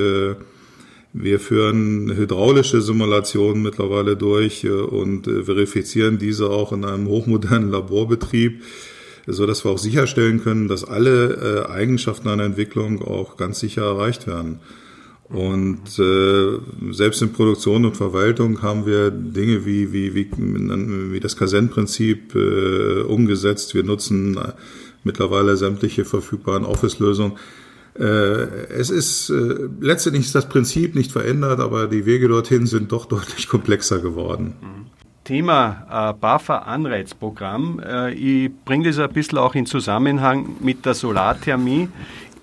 Wir 1.14 1.40
führen 1.40 2.12
hydraulische 2.16 2.82
Simulationen 2.82 3.64
mittlerweile 3.64 4.16
durch 4.16 4.70
und 4.70 5.26
verifizieren 5.26 6.18
diese 6.18 6.50
auch 6.50 6.72
in 6.74 6.86
einem 6.86 7.08
hochmodernen 7.08 7.72
Laborbetrieb 7.72 8.62
so 9.28 9.46
dass 9.46 9.66
wir 9.66 9.72
auch 9.72 9.78
sicherstellen 9.78 10.42
können, 10.42 10.70
dass 10.70 10.86
alle 10.86 11.66
äh, 11.68 11.72
Eigenschaften 11.72 12.30
einer 12.30 12.46
Entwicklung 12.46 13.02
auch 13.02 13.36
ganz 13.36 13.60
sicher 13.60 13.84
erreicht 13.84 14.26
werden. 14.26 14.60
Und 15.30 16.00
äh, 16.00 16.94
selbst 16.94 17.22
in 17.22 17.34
Produktion 17.34 17.86
und 17.86 17.98
Verwaltung 17.98 18.62
haben 18.62 18.86
wir 18.86 19.12
Dinge 19.12 19.66
wie, 19.66 19.92
wie, 19.92 20.16
wie, 20.16 20.32
wie 20.32 21.20
das 21.20 21.36
Kassenprinzip 21.36 22.34
äh, 22.34 23.02
umgesetzt. 23.02 23.76
Wir 23.76 23.84
nutzen 23.84 24.40
mittlerweile 25.04 25.58
sämtliche 25.58 26.06
verfügbaren 26.06 26.64
Office-Lösungen. 26.64 27.34
Äh, 28.00 28.04
es 28.04 28.90
ist 28.90 29.30
äh, 29.30 29.68
letztendlich 29.80 30.28
ist 30.28 30.36
das 30.36 30.48
Prinzip 30.48 30.94
nicht 30.94 31.12
verändert, 31.12 31.60
aber 31.60 31.88
die 31.88 32.06
Wege 32.06 32.28
dorthin 32.28 32.68
sind 32.68 32.92
doch 32.92 33.06
deutlich 33.16 33.48
komplexer 33.48 34.00
geworden. 34.00 34.54
Thema 35.24 35.88
äh, 35.90 36.14
BAFA-Anreizprogramm. 36.14 37.82
Äh, 37.84 38.14
ich 38.14 38.52
bringe 38.64 38.86
das 38.88 39.00
ein 39.00 39.12
bisschen 39.12 39.40
auch 39.40 39.56
in 39.56 39.66
Zusammenhang 39.66 40.56
mit 40.62 40.86
der 40.86 40.94
Solarthermie. 40.94 41.90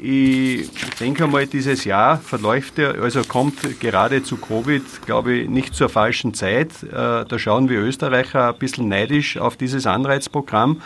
Ich 0.06 0.68
denke 1.00 1.26
mal, 1.26 1.46
dieses 1.46 1.86
Jahr 1.86 2.18
verläuft 2.18 2.76
ja, 2.76 2.90
also 2.90 3.22
kommt 3.22 3.80
gerade 3.80 4.22
zu 4.22 4.36
Covid, 4.36 4.82
glaube 5.06 5.32
ich, 5.32 5.48
nicht 5.48 5.74
zur 5.74 5.88
falschen 5.88 6.34
Zeit. 6.34 6.82
Äh, 6.82 7.24
da 7.24 7.38
schauen 7.38 7.70
wir 7.70 7.80
Österreicher 7.80 8.48
ein 8.48 8.58
bisschen 8.58 8.88
neidisch 8.88 9.38
auf 9.38 9.56
dieses 9.56 9.86
Anreizprogramm. 9.86 10.82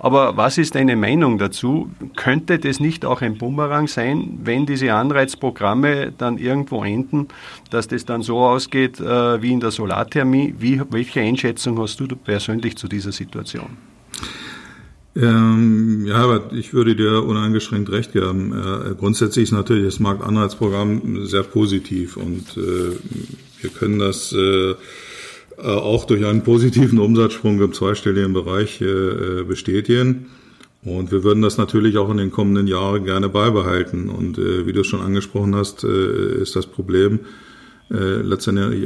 Aber 0.00 0.36
was 0.36 0.58
ist 0.58 0.74
deine 0.74 0.96
Meinung 0.96 1.38
dazu? 1.38 1.90
Könnte 2.14 2.58
das 2.58 2.78
nicht 2.78 3.06
auch 3.06 3.22
ein 3.22 3.38
Bumerang 3.38 3.88
sein, 3.88 4.38
wenn 4.42 4.66
diese 4.66 4.92
Anreizprogramme 4.92 6.12
dann 6.12 6.36
irgendwo 6.36 6.84
enden, 6.84 7.28
dass 7.70 7.88
das 7.88 8.04
dann 8.04 8.20
so 8.20 8.40
ausgeht 8.40 9.00
äh, 9.00 9.40
wie 9.40 9.52
in 9.52 9.60
der 9.60 9.70
Solarthermie? 9.70 10.54
Wie, 10.58 10.82
welche 10.90 11.22
Einschätzung 11.22 11.80
hast 11.80 11.98
du 12.00 12.06
persönlich 12.06 12.76
zu 12.76 12.86
dieser 12.86 13.12
Situation? 13.12 13.78
Ähm, 15.18 16.04
ja, 16.06 16.14
aber 16.14 16.52
ich 16.52 16.72
würde 16.72 16.94
dir 16.94 17.24
uneingeschränkt 17.24 17.90
recht 17.90 18.12
geben. 18.12 18.52
Äh, 18.52 18.94
grundsätzlich 18.94 19.44
ist 19.44 19.52
natürlich 19.52 19.84
das 19.84 19.98
Marktanreizprogramm 19.98 21.26
sehr 21.26 21.42
positiv 21.42 22.16
und 22.16 22.56
äh, 22.56 22.96
wir 23.60 23.70
können 23.70 23.98
das 23.98 24.32
äh, 24.32 24.70
äh, 24.70 24.74
auch 25.62 26.04
durch 26.04 26.24
einen 26.24 26.42
positiven 26.42 27.00
Umsatzsprung 27.00 27.60
im 27.60 27.72
zweistelligen 27.72 28.32
Bereich 28.32 28.80
äh, 28.80 29.42
bestätigen. 29.42 30.26
Und 30.84 31.10
wir 31.10 31.24
würden 31.24 31.42
das 31.42 31.58
natürlich 31.58 31.98
auch 31.98 32.08
in 32.10 32.18
den 32.18 32.30
kommenden 32.30 32.68
Jahren 32.68 33.04
gerne 33.04 33.28
beibehalten. 33.28 34.10
Und 34.10 34.38
äh, 34.38 34.66
wie 34.66 34.72
du 34.72 34.84
schon 34.84 35.00
angesprochen 35.00 35.56
hast, 35.56 35.82
ist 35.82 36.54
das 36.54 36.66
Problem 36.66 37.20
letztendlich 37.90 38.84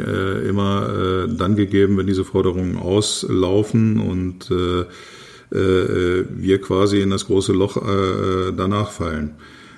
immer 0.48 1.26
dann 1.26 1.56
gegeben, 1.56 1.98
wenn 1.98 2.06
diese 2.06 2.22
Forderungen 2.22 2.76
auslaufen 2.76 3.98
und 3.98 4.48
wir 5.54 6.61
quasi 6.62 7.02
in 7.02 7.11
das 7.11 7.26
große 7.26 7.52
Loch 7.52 7.76
danach 8.56 8.90
fallen. 8.90 9.35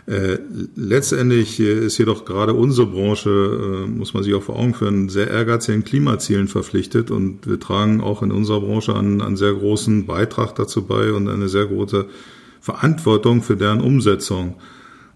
Äh, 0.07 0.38
letztendlich 0.76 1.59
äh, 1.61 1.87
ist 1.87 1.97
jedoch 1.97 2.26
gerade 2.26 2.52
unsere 2.52 2.87
Branche, 2.87 3.31
äh, 3.31 3.88
muss 3.88 4.12
man 4.12 4.23
sich 4.23 4.35
auch 4.35 4.43
vor 4.43 4.57
Augen 4.57 4.75
führen, 4.75 5.09
sehr 5.09 5.31
ehrgeizigen 5.31 5.83
Klimazielen 5.83 6.47
verpflichtet 6.47 7.11
und 7.11 7.47
wir 7.47 7.59
tragen 7.59 8.02
auch 8.02 8.23
in 8.23 8.31
unserer 8.31 8.61
Branche 8.61 8.95
einen, 8.95 9.23
einen 9.23 9.38
sehr 9.38 9.54
großen 9.54 10.04
Beitrag 10.04 10.54
dazu 10.57 10.83
bei 10.83 11.11
und 11.11 11.28
eine 11.28 11.49
sehr 11.49 11.64
große 11.66 12.04
Verantwortung 12.61 13.43
für 13.43 13.57
deren 13.57 13.81
Umsetzung. 13.81 14.57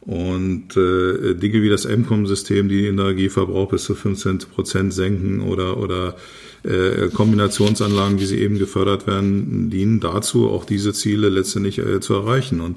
Und 0.09 0.75
äh, 0.75 1.35
Dinge 1.35 1.62
wie 1.62 1.69
das 1.69 1.87
MCOM-System, 1.87 2.71
die 2.71 2.81
den 2.81 2.95
Energieverbrauch 2.95 3.69
bis 3.69 3.85
zu 3.85 3.95
15 3.95 4.38
Prozent 4.55 4.95
senken 4.95 5.43
oder, 5.43 5.77
oder 5.77 6.17
äh, 6.65 7.09
Kombinationsanlagen, 7.09 8.19
wie 8.19 8.25
sie 8.25 8.38
eben 8.38 8.59
gefördert 8.59 9.07
werden, 9.07 9.69
dienen 9.69 10.00
dazu, 10.00 10.49
auch 10.49 10.65
diese 10.65 10.95
Ziele 10.95 11.29
letztendlich 11.29 11.79
äh, 11.79 12.00
zu 12.00 12.15
erreichen. 12.15 12.62
Und 12.62 12.77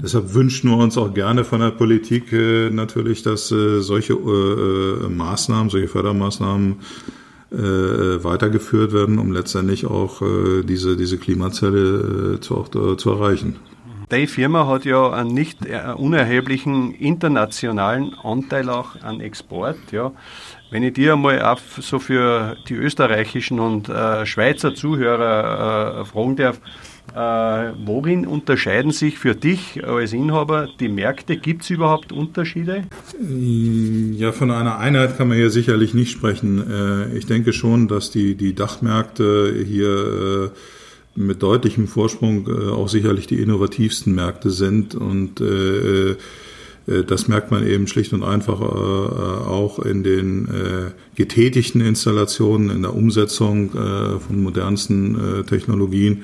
deshalb 0.00 0.32
wünschen 0.32 0.70
wir 0.70 0.76
uns 0.76 0.96
auch 0.96 1.12
gerne 1.12 1.42
von 1.42 1.58
der 1.58 1.72
Politik 1.72 2.32
äh, 2.32 2.70
natürlich, 2.70 3.24
dass 3.24 3.50
äh, 3.50 3.80
solche 3.80 4.12
äh, 4.12 5.08
Maßnahmen, 5.08 5.70
solche 5.70 5.88
Fördermaßnahmen 5.88 6.76
äh, 7.50 8.22
weitergeführt 8.22 8.92
werden, 8.92 9.18
um 9.18 9.32
letztendlich 9.32 9.86
auch 9.86 10.22
äh, 10.22 10.62
diese, 10.62 10.96
diese 10.96 11.18
Klimazelle 11.18 12.36
äh, 12.36 12.40
zu, 12.40 12.56
auch, 12.56 12.68
äh, 12.68 12.96
zu 12.96 13.10
erreichen. 13.10 13.56
Deine 14.10 14.26
Firma 14.26 14.66
hat 14.66 14.84
ja 14.84 15.10
einen 15.10 15.32
nicht 15.32 15.58
unerheblichen 15.96 16.92
internationalen 16.94 18.12
Anteil 18.14 18.68
auch 18.68 19.00
an 19.02 19.20
Export. 19.20 19.78
Ja. 19.92 20.12
Wenn 20.70 20.82
ich 20.82 20.94
dir 20.94 21.12
einmal 21.14 21.40
auch 21.42 21.60
so 21.78 22.00
für 22.00 22.56
die 22.68 22.74
österreichischen 22.74 23.60
und 23.60 23.88
äh, 23.88 24.26
Schweizer 24.26 24.74
Zuhörer 24.74 26.00
äh, 26.00 26.04
fragen 26.04 26.36
darf, 26.36 26.60
äh, 27.14 27.72
worin 27.84 28.26
unterscheiden 28.26 28.92
sich 28.92 29.18
für 29.18 29.34
dich 29.34 29.84
als 29.84 30.12
Inhaber 30.12 30.68
die 30.78 30.88
Märkte? 30.88 31.36
Gibt 31.36 31.62
es 31.62 31.70
überhaupt 31.70 32.12
Unterschiede? 32.12 32.84
Ja, 33.20 34.32
von 34.32 34.50
einer 34.50 34.78
Einheit 34.78 35.16
kann 35.16 35.28
man 35.28 35.36
hier 35.36 35.50
sicherlich 35.50 35.94
nicht 35.94 36.10
sprechen. 36.10 36.68
Äh, 36.68 37.16
ich 37.16 37.26
denke 37.26 37.52
schon, 37.52 37.88
dass 37.88 38.10
die, 38.10 38.34
die 38.34 38.54
Dachmärkte 38.54 39.64
hier 39.66 40.50
äh, 40.52 40.58
mit 41.20 41.42
deutlichem 41.42 41.86
Vorsprung 41.86 42.48
äh, 42.48 42.70
auch 42.70 42.88
sicherlich 42.88 43.26
die 43.26 43.40
innovativsten 43.40 44.14
Märkte 44.14 44.50
sind 44.50 44.94
und 44.94 45.40
äh, 45.40 46.10
äh, 46.10 46.16
das 47.06 47.28
merkt 47.28 47.50
man 47.50 47.66
eben 47.66 47.86
schlicht 47.86 48.12
und 48.12 48.24
einfach 48.24 48.60
auch 48.60 49.78
in 49.78 50.02
den 50.02 50.48
getätigten 51.14 51.82
Installationen, 51.82 52.70
in 52.70 52.82
der 52.82 52.94
Umsetzung 52.94 53.70
von 53.70 54.42
modernsten 54.42 55.44
Technologien. 55.46 56.22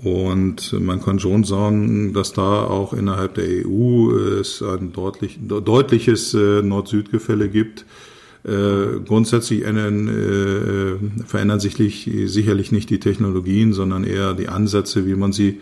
Und 0.00 0.74
man 0.78 1.00
kann 1.00 1.18
schon 1.18 1.44
sagen, 1.44 2.12
dass 2.12 2.34
da 2.34 2.64
auch 2.64 2.92
innerhalb 2.92 3.36
der 3.36 3.66
EU 3.66 4.10
es 4.12 4.60
ein 4.60 4.92
deutlich, 4.92 5.38
deutliches 5.40 6.34
Nord-Süd-Gefälle 6.34 7.48
gibt 7.48 7.86
äh, 8.44 9.00
grundsätzlich 9.04 9.64
ändern, 9.64 10.08
äh, 10.08 11.24
verändern 11.24 11.60
sich 11.60 11.76
sicherlich 11.76 12.72
nicht 12.72 12.90
die 12.90 13.00
Technologien, 13.00 13.72
sondern 13.72 14.04
eher 14.04 14.34
die 14.34 14.48
Ansätze, 14.48 15.06
wie 15.06 15.14
man 15.14 15.32
sie 15.32 15.60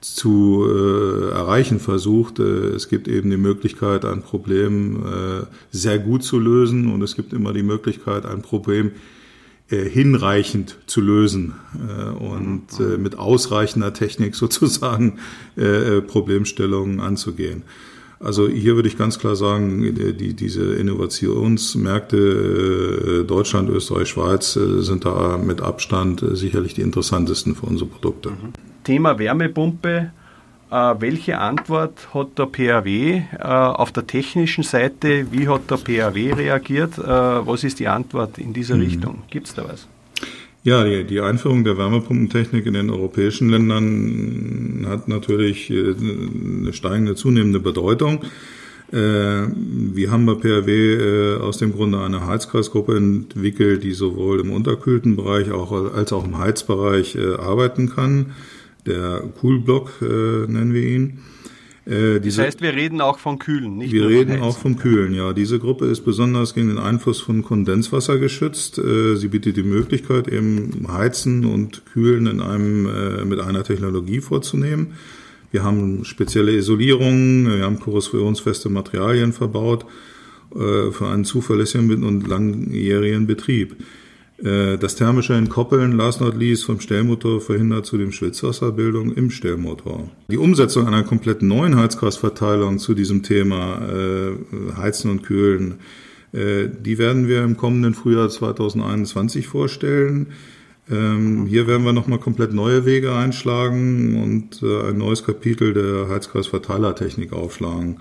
zu 0.00 0.66
äh, 0.68 1.30
erreichen 1.30 1.80
versucht. 1.80 2.38
Äh, 2.38 2.42
es 2.42 2.88
gibt 2.88 3.08
eben 3.08 3.30
die 3.30 3.38
Möglichkeit, 3.38 4.04
ein 4.04 4.22
Problem 4.22 4.96
äh, 4.96 5.46
sehr 5.70 5.98
gut 5.98 6.22
zu 6.22 6.38
lösen 6.38 6.92
und 6.92 7.02
es 7.02 7.16
gibt 7.16 7.32
immer 7.32 7.52
die 7.52 7.62
Möglichkeit, 7.62 8.26
ein 8.26 8.42
Problem 8.42 8.92
äh, 9.70 9.88
hinreichend 9.88 10.76
zu 10.86 11.00
lösen 11.00 11.54
äh, 11.74 12.10
und 12.10 12.66
äh, 12.80 12.98
mit 12.98 13.18
ausreichender 13.18 13.94
Technik 13.94 14.34
sozusagen 14.34 15.18
äh, 15.56 16.02
Problemstellungen 16.02 17.00
anzugehen. 17.00 17.62
Also 18.24 18.48
hier 18.48 18.74
würde 18.74 18.88
ich 18.88 18.96
ganz 18.96 19.18
klar 19.18 19.36
sagen, 19.36 19.94
die, 19.94 20.32
diese 20.32 20.74
Innovationsmärkte 20.76 22.16
äh, 22.16 23.24
Deutschland, 23.26 23.68
Österreich, 23.68 24.08
Schweiz 24.08 24.56
äh, 24.56 24.80
sind 24.80 25.04
da 25.04 25.36
mit 25.36 25.60
Abstand 25.60 26.22
äh, 26.22 26.34
sicherlich 26.34 26.72
die 26.72 26.80
interessantesten 26.80 27.54
für 27.54 27.66
unsere 27.66 27.90
Produkte. 27.90 28.30
Thema 28.82 29.18
Wärmepumpe. 29.18 30.10
Welche 30.98 31.38
Antwort 31.38 32.08
hat 32.14 32.36
der 32.36 32.46
PAW 32.46 33.22
auf 33.38 33.92
der 33.92 34.08
technischen 34.08 34.64
Seite? 34.64 35.26
Wie 35.30 35.46
hat 35.46 35.70
der 35.70 35.76
PAW 35.76 36.32
reagiert? 36.32 36.98
Was 36.98 37.62
ist 37.62 37.78
die 37.78 37.86
Antwort 37.86 38.38
in 38.38 38.52
dieser 38.52 38.74
mhm. 38.74 38.80
Richtung? 38.80 39.22
Gibt 39.30 39.46
es 39.46 39.54
da 39.54 39.68
was? 39.68 39.86
Ja, 40.64 40.82
die, 40.82 41.04
die 41.04 41.20
Einführung 41.20 41.62
der 41.62 41.76
Wärmepumpentechnik 41.76 42.64
in 42.64 42.72
den 42.72 42.88
europäischen 42.88 43.50
Ländern 43.50 44.86
hat 44.88 45.08
natürlich 45.08 45.68
äh, 45.68 45.94
eine 45.94 46.72
steigende, 46.72 47.14
zunehmende 47.14 47.60
Bedeutung. 47.60 48.22
Äh, 48.90 48.96
wir 48.96 50.10
haben 50.10 50.24
bei 50.24 50.32
PRW 50.32 50.94
äh, 50.94 51.36
aus 51.36 51.58
dem 51.58 51.72
Grunde 51.72 52.00
eine 52.00 52.26
Heizkreisgruppe 52.26 52.96
entwickelt, 52.96 53.84
die 53.84 53.92
sowohl 53.92 54.40
im 54.40 54.52
unterkühlten 54.52 55.16
Bereich 55.16 55.52
als 55.52 56.14
auch 56.14 56.24
im 56.24 56.38
Heizbereich 56.38 57.18
arbeiten 57.18 57.90
kann. 57.90 58.32
Der 58.86 59.22
Coolblock 59.38 60.00
nennen 60.00 60.72
wir 60.72 60.82
ihn. 60.82 61.18
Äh, 61.86 62.20
diese, 62.20 62.38
das 62.38 62.46
heißt, 62.46 62.62
wir 62.62 62.74
reden 62.74 63.00
auch 63.00 63.18
von 63.18 63.38
Kühlen, 63.38 63.76
nicht 63.76 63.92
Wir 63.92 64.08
reden 64.08 64.40
auch 64.40 64.56
vom 64.56 64.78
Kühlen, 64.78 65.14
ja. 65.14 65.32
Diese 65.34 65.58
Gruppe 65.58 65.86
ist 65.86 66.00
besonders 66.00 66.54
gegen 66.54 66.68
den 66.68 66.78
Einfluss 66.78 67.20
von 67.20 67.42
Kondenswasser 67.42 68.18
geschützt. 68.18 68.78
Äh, 68.78 69.16
sie 69.16 69.28
bietet 69.28 69.56
die 69.56 69.62
Möglichkeit, 69.62 70.28
eben 70.28 70.86
Heizen 70.90 71.44
und 71.44 71.84
Kühlen 71.86 72.26
in 72.26 72.40
einem, 72.40 72.86
äh, 72.86 73.24
mit 73.24 73.40
einer 73.40 73.64
Technologie 73.64 74.20
vorzunehmen. 74.20 74.94
Wir 75.50 75.62
haben 75.62 76.04
spezielle 76.04 76.52
Isolierungen, 76.52 77.46
wir 77.46 77.64
haben 77.64 77.78
korrosionsfeste 77.78 78.68
Materialien 78.70 79.32
verbaut 79.32 79.86
für 80.50 81.08
einen 81.08 81.24
zuverlässigen 81.24 82.04
und 82.04 82.28
langjährigen 82.28 83.26
Betrieb. 83.26 83.76
Äh, 84.42 84.78
das 84.78 84.96
thermische 84.96 85.34
Entkoppeln, 85.34 85.92
last 85.92 86.20
not 86.20 86.36
least, 86.36 86.64
vom 86.64 86.80
Stellmotor 86.80 87.40
verhindert 87.40 87.86
zudem 87.86 88.12
Schwitzwasserbildung 88.12 89.12
im 89.12 89.30
Stellmotor. 89.30 90.10
Die 90.28 90.38
Umsetzung 90.38 90.86
einer 90.86 91.04
kompletten 91.04 91.48
neuen 91.48 91.76
Heizgasverteilung 91.76 92.78
zu 92.78 92.94
diesem 92.94 93.22
Thema 93.22 93.80
äh, 93.88 94.76
Heizen 94.76 95.10
und 95.10 95.22
Kühlen, 95.22 95.80
äh, 96.32 96.68
die 96.68 96.98
werden 96.98 97.28
wir 97.28 97.44
im 97.44 97.56
kommenden 97.56 97.94
Frühjahr 97.94 98.28
2021 98.28 99.46
vorstellen. 99.46 100.28
Ähm, 100.90 101.46
hier 101.46 101.66
werden 101.66 101.84
wir 101.84 101.92
nochmal 101.92 102.18
komplett 102.18 102.52
neue 102.52 102.84
Wege 102.84 103.14
einschlagen 103.14 104.22
und 104.22 104.62
äh, 104.62 104.90
ein 104.90 104.98
neues 104.98 105.24
Kapitel 105.24 105.72
der 105.72 106.08
Heizgasverteilertechnik 106.08 107.32
aufschlagen. 107.32 108.00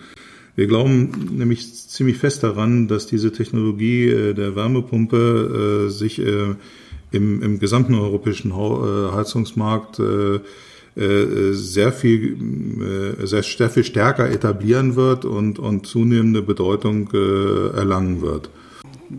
Wir 0.56 0.68
glauben 0.68 1.10
nämlich 1.32 1.74
ziemlich 1.74 2.18
fest 2.18 2.44
daran, 2.44 2.88
dass 2.88 3.08
diese 3.08 3.32
Technologie 3.32 4.08
äh, 4.10 4.34
der 4.34 4.56
Wärmepumpe 4.56 5.88
äh, 5.88 5.90
sich 5.90 6.20
äh, 6.20 6.56
im, 7.12 7.42
im 7.42 7.60
gesamten 7.60 7.94
europäischen 7.94 8.56
Heizungsmarkt 8.56 10.02
sehr 10.96 11.92
viel, 11.92 12.38
sehr, 13.22 13.44
sehr 13.44 13.70
viel 13.70 13.84
stärker 13.84 14.32
etablieren 14.32 14.96
wird 14.96 15.24
und, 15.24 15.60
und 15.60 15.86
zunehmende 15.86 16.42
Bedeutung 16.42 17.12
erlangen 17.12 18.24
wird 18.24 18.50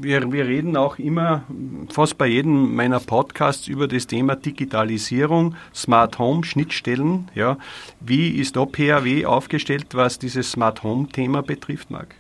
wir, 0.03 0.33
wir 0.33 0.47
reden 0.47 0.77
auch 0.77 0.99
immer, 0.99 1.45
fast 1.91 2.19
bei 2.19 2.27
jedem 2.27 2.75
meiner 2.75 3.01
Podcasts, 3.01 3.69
über 3.69 3.89
das 3.89 4.07
Thema 4.07 4.37
Digitalisierung, 4.37 5.55
Smart 5.75 6.19
Home, 6.19 6.45
Schnittstellen. 6.45 7.29
Ja. 7.35 7.59
Wie 8.01 8.31
ist 8.31 8.57
da 8.57 8.65
PAW 8.65 9.27
aufgestellt, 9.27 9.89
was 9.93 10.19
dieses 10.19 10.51
Smart 10.51 10.83
Home-Thema 10.83 11.43
betrifft, 11.43 11.91
Marc? 11.91 12.15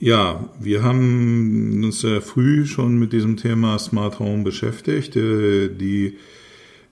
Ja, 0.00 0.48
wir 0.60 0.82
haben 0.84 1.82
uns 1.82 2.00
sehr 2.00 2.22
früh 2.22 2.66
schon 2.66 2.98
mit 2.98 3.12
diesem 3.12 3.36
Thema 3.36 3.78
Smart 3.78 4.20
Home 4.20 4.44
beschäftigt. 4.44 5.16
Äh, 5.16 5.68
die 5.68 6.18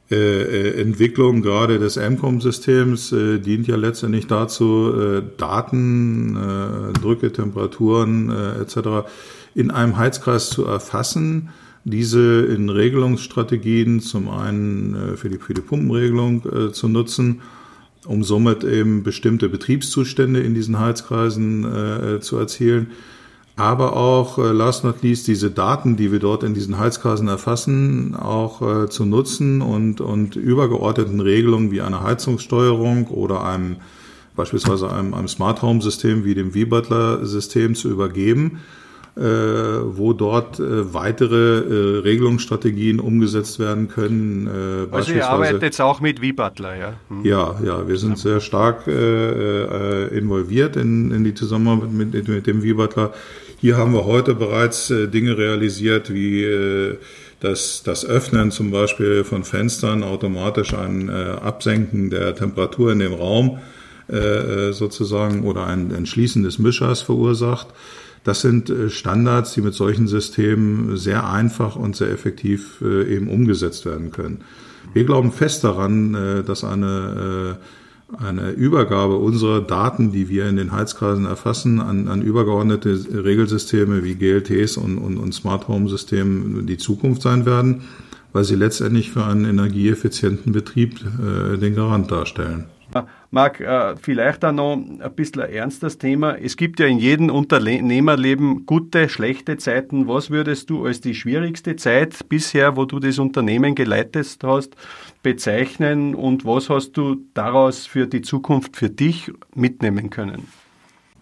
äh, 0.09 0.14
äh, 0.14 0.81
Entwicklung 0.81 1.42
gerade 1.42 1.81
des 1.81 1.97
MCOM-Systems 1.97 3.11
äh, 3.11 3.38
dient 3.40 3.66
ja 3.66 3.75
letztendlich 3.75 4.29
dazu, 4.29 4.92
äh, 4.95 5.23
Daten, 5.37 6.37
äh, 6.37 6.92
Drücke, 7.01 7.33
Temperaturen 7.33 8.31
äh, 8.31 8.61
etc. 8.61 9.09
in 9.57 9.73
einem 9.73 9.97
Heizkreis 9.97 10.49
zu 10.49 10.64
erfassen, 10.64 11.49
diese 11.83 12.42
in 12.42 12.69
Regelungsstrategien 12.69 14.01
zum 14.01 14.29
einen 14.29 14.95
äh, 14.95 15.16
für, 15.16 15.29
die, 15.29 15.38
für 15.38 15.55
die 15.55 15.61
Pumpenregelung 15.61 16.45
äh, 16.45 16.73
zu 16.73 16.87
nutzen, 16.87 17.42
um 18.07 18.23
somit 18.23 18.62
eben 18.62 19.03
bestimmte 19.03 19.49
Betriebszustände 19.49 20.38
in 20.38 20.55
diesen 20.55 20.79
Heizkreisen 20.79 21.64
äh, 21.64 22.21
zu 22.21 22.37
erzielen 22.37 22.92
aber 23.57 23.97
auch, 23.97 24.38
äh, 24.38 24.53
last 24.53 24.85
not 24.85 25.03
least, 25.03 25.27
diese 25.27 25.51
Daten, 25.51 25.97
die 25.97 26.12
wir 26.12 26.19
dort 26.19 26.42
in 26.42 26.53
diesen 26.53 26.79
Heizkassen 26.79 27.27
erfassen, 27.27 28.14
auch 28.14 28.61
äh, 28.61 28.88
zu 28.88 29.07
nutzen 29.07 29.62
und, 29.62 30.03
und 30.03 30.37
übergeordneten 30.37 31.21
Regelungen 31.21 31.71
wie 31.71 31.81
einer 31.81 32.03
Heizungssteuerung 32.03 33.09
oder 33.09 33.45
einem 33.45 33.77
beispielsweise 34.37 34.92
einem, 34.92 35.14
einem 35.14 35.29
Smart 35.29 35.62
Home 35.62 35.81
System 35.81 36.25
wie 36.25 36.35
dem 36.35 36.53
V-Butler 36.53 37.25
System 37.25 37.75
zu 37.75 37.88
übergeben, 37.88 38.61
äh, 39.16 39.23
wo 39.23 40.12
dort 40.12 40.61
äh, 40.61 40.92
weitere 40.92 41.61
äh, 41.61 41.99
Regelungsstrategien 42.01 43.01
umgesetzt 43.01 43.59
werden 43.59 43.88
können. 43.88 44.47
Äh, 44.47 44.95
also 44.95 45.12
ihr 45.12 45.27
arbeitet 45.27 45.62
jetzt 45.62 45.81
auch 45.81 46.01
mit 46.01 46.21
V-Butler, 46.21 46.77
ja? 46.77 46.92
Hm. 47.09 47.25
Ja, 47.25 47.59
ja, 47.64 47.88
wir 47.88 47.97
sind 47.97 48.19
sehr 48.19 48.40
stark 48.40 48.87
äh, 48.87 48.92
äh, 48.92 50.19
involviert 50.19 50.77
in, 50.77 51.11
in 51.11 51.25
die 51.25 51.33
Zusammenarbeit 51.33 51.92
mit, 51.92 52.29
mit 52.29 52.47
dem 52.47 52.61
V-Butler. 52.61 53.12
Hier 53.66 53.79
haben 53.79 53.94
wir 53.94 54.05
heute 54.05 54.37
bereits 54.37 54.90
äh, 54.90 55.09
Dinge 55.09 55.37
realisiert, 55.37 56.14
wie 56.14 56.44
äh, 56.44 56.98
das, 57.40 57.83
das 57.83 58.07
Öffnen 58.07 58.52
zum 58.52 58.70
Beispiel 58.70 59.24
von 59.24 59.42
Fenstern 59.42 60.05
automatisch 60.05 60.72
ein 60.72 61.09
äh, 61.09 61.12
Absenken 61.12 62.09
der 62.09 62.37
Temperatur 62.37 62.92
in 62.92 63.00
dem 63.00 63.12
Raum 63.12 63.59
äh, 64.07 64.70
sozusagen 64.70 65.42
oder 65.42 65.66
ein, 65.66 65.92
ein 65.92 66.07
Schließen 66.07 66.44
des 66.44 66.61
Mischers 66.61 67.02
verursacht. 67.02 67.66
Das 68.22 68.40
sind 68.40 68.70
äh, 68.70 68.88
Standards, 68.88 69.55
die 69.55 69.62
mit 69.62 69.74
solchen 69.74 70.07
Systemen 70.07 70.96
sehr 70.96 71.29
einfach 71.29 71.74
und 71.74 71.96
sehr 71.96 72.12
effektiv 72.12 72.81
äh, 72.83 73.12
eben 73.12 73.29
umgesetzt 73.29 73.85
werden 73.85 74.12
können. 74.12 74.44
Wir 74.94 75.02
glauben 75.02 75.33
fest 75.33 75.64
daran, 75.64 76.14
äh, 76.14 76.44
dass 76.44 76.62
eine, 76.62 77.59
eine 78.19 78.51
Übergabe 78.51 79.16
unserer 79.16 79.61
Daten, 79.61 80.12
die 80.12 80.29
wir 80.29 80.49
in 80.49 80.57
den 80.57 80.73
Heizkreisen 80.73 81.27
erfassen, 81.27 81.81
an, 81.81 82.09
an 82.09 82.23
übergeordnete 82.23 83.25
Regelsysteme 83.25 84.05
wie 84.05 84.14
GLTs 84.14 84.77
und, 84.77 84.99
und, 84.99 85.19
und 85.19 85.33
Smart 85.33 85.66
Home 85.69 85.88
Systemen 85.88 86.66
die 86.66 86.77
Zukunft 86.77 87.23
sein 87.23 87.47
werden, 87.47 87.83
weil 88.33 88.45
sie 88.45 88.55
letztendlich 88.55 89.11
für 89.11 89.25
einen 89.25 89.45
energieeffizienten 89.45 90.53
Betrieb 90.53 91.01
den 91.61 91.75
Garant 91.75 92.11
darstellen. 92.11 92.66
Marc, 93.31 93.61
äh, 93.61 93.96
vielleicht 93.96 94.44
auch 94.44 94.53
noch 94.53 94.75
ein 94.75 95.14
bisschen 95.14 95.42
ein 95.42 95.51
ernstes 95.51 95.99
Thema. 95.99 96.37
Es 96.37 96.57
gibt 96.57 96.81
ja 96.81 96.87
in 96.87 96.99
jedem 96.99 97.31
Unternehmerleben 97.31 98.64
gute, 98.66 99.09
schlechte 99.09 99.57
Zeiten. 99.59 100.09
Was 100.09 100.31
würdest 100.31 100.70
du 100.70 100.87
als 100.87 101.01
die 101.01 101.14
schwierigste 101.14 101.77
Zeit 101.77 102.29
bisher, 102.29 102.77
wo 102.77 102.85
du 102.85 102.99
das 102.99 103.18
Unternehmen 103.18 103.75
geleitet 103.75 104.38
hast, 104.42 104.77
bezeichnen 105.22 106.14
und 106.14 106.44
was 106.44 106.70
hast 106.70 106.92
du 106.92 107.16
daraus 107.35 107.87
für 107.87 108.07
die 108.07 108.22
Zukunft 108.22 108.77
für 108.77 108.88
dich 108.88 109.33
mitnehmen 109.55 110.11
können? 110.11 110.49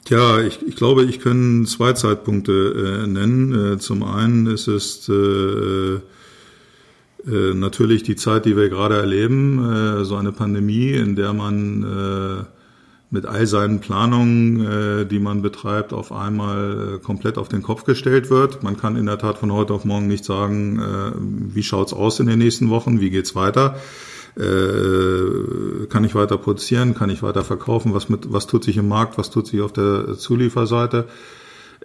Ja, 0.09 0.38
ich, 0.40 0.61
ich 0.66 0.77
glaube, 0.77 1.05
ich 1.05 1.20
kann 1.20 1.64
zwei 1.64 1.94
Zeitpunkte 1.94 3.05
äh, 3.05 3.07
nennen. 3.07 3.74
Äh, 3.74 3.79
zum 3.79 4.03
einen 4.03 4.46
ist 4.46 4.68
es 4.68 5.09
äh, 5.09 6.00
äh, 7.26 7.54
natürlich 7.54 8.02
die 8.02 8.16
Zeit, 8.16 8.44
die 8.44 8.56
wir 8.56 8.68
gerade 8.68 8.96
erleben, 8.96 10.00
äh, 10.00 10.04
so 10.04 10.16
eine 10.16 10.32
Pandemie, 10.32 10.90
in 10.92 11.16
der 11.16 11.32
man 11.32 11.82
äh, 11.82 12.44
mit 13.10 13.26
all 13.26 13.46
seinen 13.46 13.80
Planungen, 13.80 14.60
äh, 14.64 15.06
die 15.06 15.18
man 15.18 15.40
betreibt, 15.40 15.92
auf 15.92 16.12
einmal 16.12 16.96
äh, 16.96 16.98
komplett 16.98 17.38
auf 17.38 17.48
den 17.48 17.62
Kopf 17.62 17.84
gestellt 17.84 18.28
wird. 18.28 18.62
Man 18.62 18.76
kann 18.76 18.96
in 18.96 19.06
der 19.06 19.18
Tat 19.18 19.38
von 19.38 19.52
heute 19.52 19.72
auf 19.72 19.84
morgen 19.84 20.06
nicht 20.06 20.24
sagen, 20.24 20.80
wie 21.54 21.62
schaut's 21.62 21.92
aus 21.92 22.20
in 22.20 22.26
den 22.26 22.38
nächsten 22.38 22.70
Wochen, 22.70 23.00
wie 23.00 23.10
geht's 23.10 23.34
weiter. 23.34 23.76
kann 24.37 26.04
ich 26.04 26.14
weiter 26.16 26.38
produzieren, 26.38 26.94
kann 26.94 27.08
ich 27.08 27.22
weiter 27.22 27.44
verkaufen, 27.44 27.94
was, 27.94 28.08
mit, 28.08 28.32
was 28.32 28.48
tut 28.48 28.64
sich 28.64 28.76
im 28.76 28.88
Markt, 28.88 29.16
was 29.16 29.30
tut 29.30 29.46
sich 29.46 29.60
auf 29.60 29.72
der 29.72 30.18
Zulieferseite. 30.18 31.06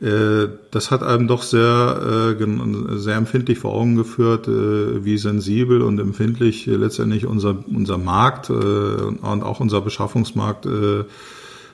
Äh, 0.02 0.48
das 0.72 0.92
hat 0.92 1.04
einem 1.04 1.28
doch 1.28 1.44
sehr, 1.44 2.38
äh, 2.40 2.98
sehr 2.98 3.18
empfindlich 3.18 3.60
vor 3.60 3.74
Augen 3.74 3.96
geführt, 3.96 4.48
äh, 4.48 5.04
wie 5.04 5.18
sensibel 5.18 5.82
und 5.82 6.00
empfindlich 6.00 6.66
letztendlich 6.68 7.26
unser, 7.26 7.64
unser 7.68 7.98
Markt 7.98 8.50
und 8.50 9.24
auch 9.24 9.60
unser 9.60 9.82
Beschaffungsmarkt 9.82 10.68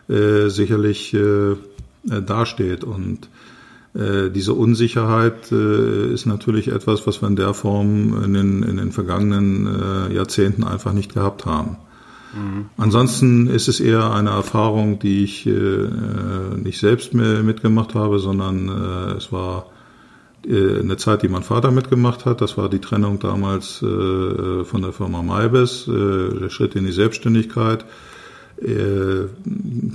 sicherlich 0.08 1.16
dasteht. 2.04 2.84
Und 2.84 3.30
diese 3.94 4.54
Unsicherheit 4.54 5.52
ist 5.52 6.26
natürlich 6.26 6.68
etwas, 6.68 7.08
was 7.08 7.22
wir 7.22 7.28
in 7.28 7.36
der 7.36 7.54
Form 7.54 8.24
in 8.24 8.34
den, 8.34 8.64
in 8.64 8.78
den 8.78 8.92
vergangenen 8.92 10.14
Jahrzehnten 10.14 10.64
einfach 10.64 10.94
nicht 10.94 11.14
gehabt 11.14 11.46
haben. 11.46 11.78
Mhm. 12.36 12.70
Ansonsten 12.78 13.48
ist 13.48 13.68
es 13.68 13.80
eher 13.80 14.12
eine 14.12 14.32
Erfahrung, 14.32 15.00
die 15.00 15.24
ich 15.24 15.48
äh, 15.48 15.88
nicht 16.58 16.80
selbst 16.80 17.14
mitgemacht 17.14 17.96
habe, 17.96 18.20
sondern 18.20 18.68
äh, 18.68 19.14
es 19.14 19.32
war 19.32 19.68
äh, 20.48 20.80
eine 20.80 20.98
Zeit, 20.98 21.24
die 21.24 21.30
mein 21.30 21.44
Vater 21.44 21.72
mitgemacht 21.72 22.26
hat. 22.26 22.42
Das 22.42 22.58
war 22.58 22.70
die 22.70 22.80
Trennung 22.80 23.20
damals 23.20 23.82
äh, 23.82 24.64
von 24.64 24.82
der 24.82 24.92
Firma 24.92 25.22
Maibes, 25.22 25.88
äh, 25.88 26.40
der 26.40 26.50
Schritt 26.50 26.76
in 26.76 26.86
die 26.86 26.92
Selbstständigkeit. 26.92 27.86
Äh, 28.62 29.28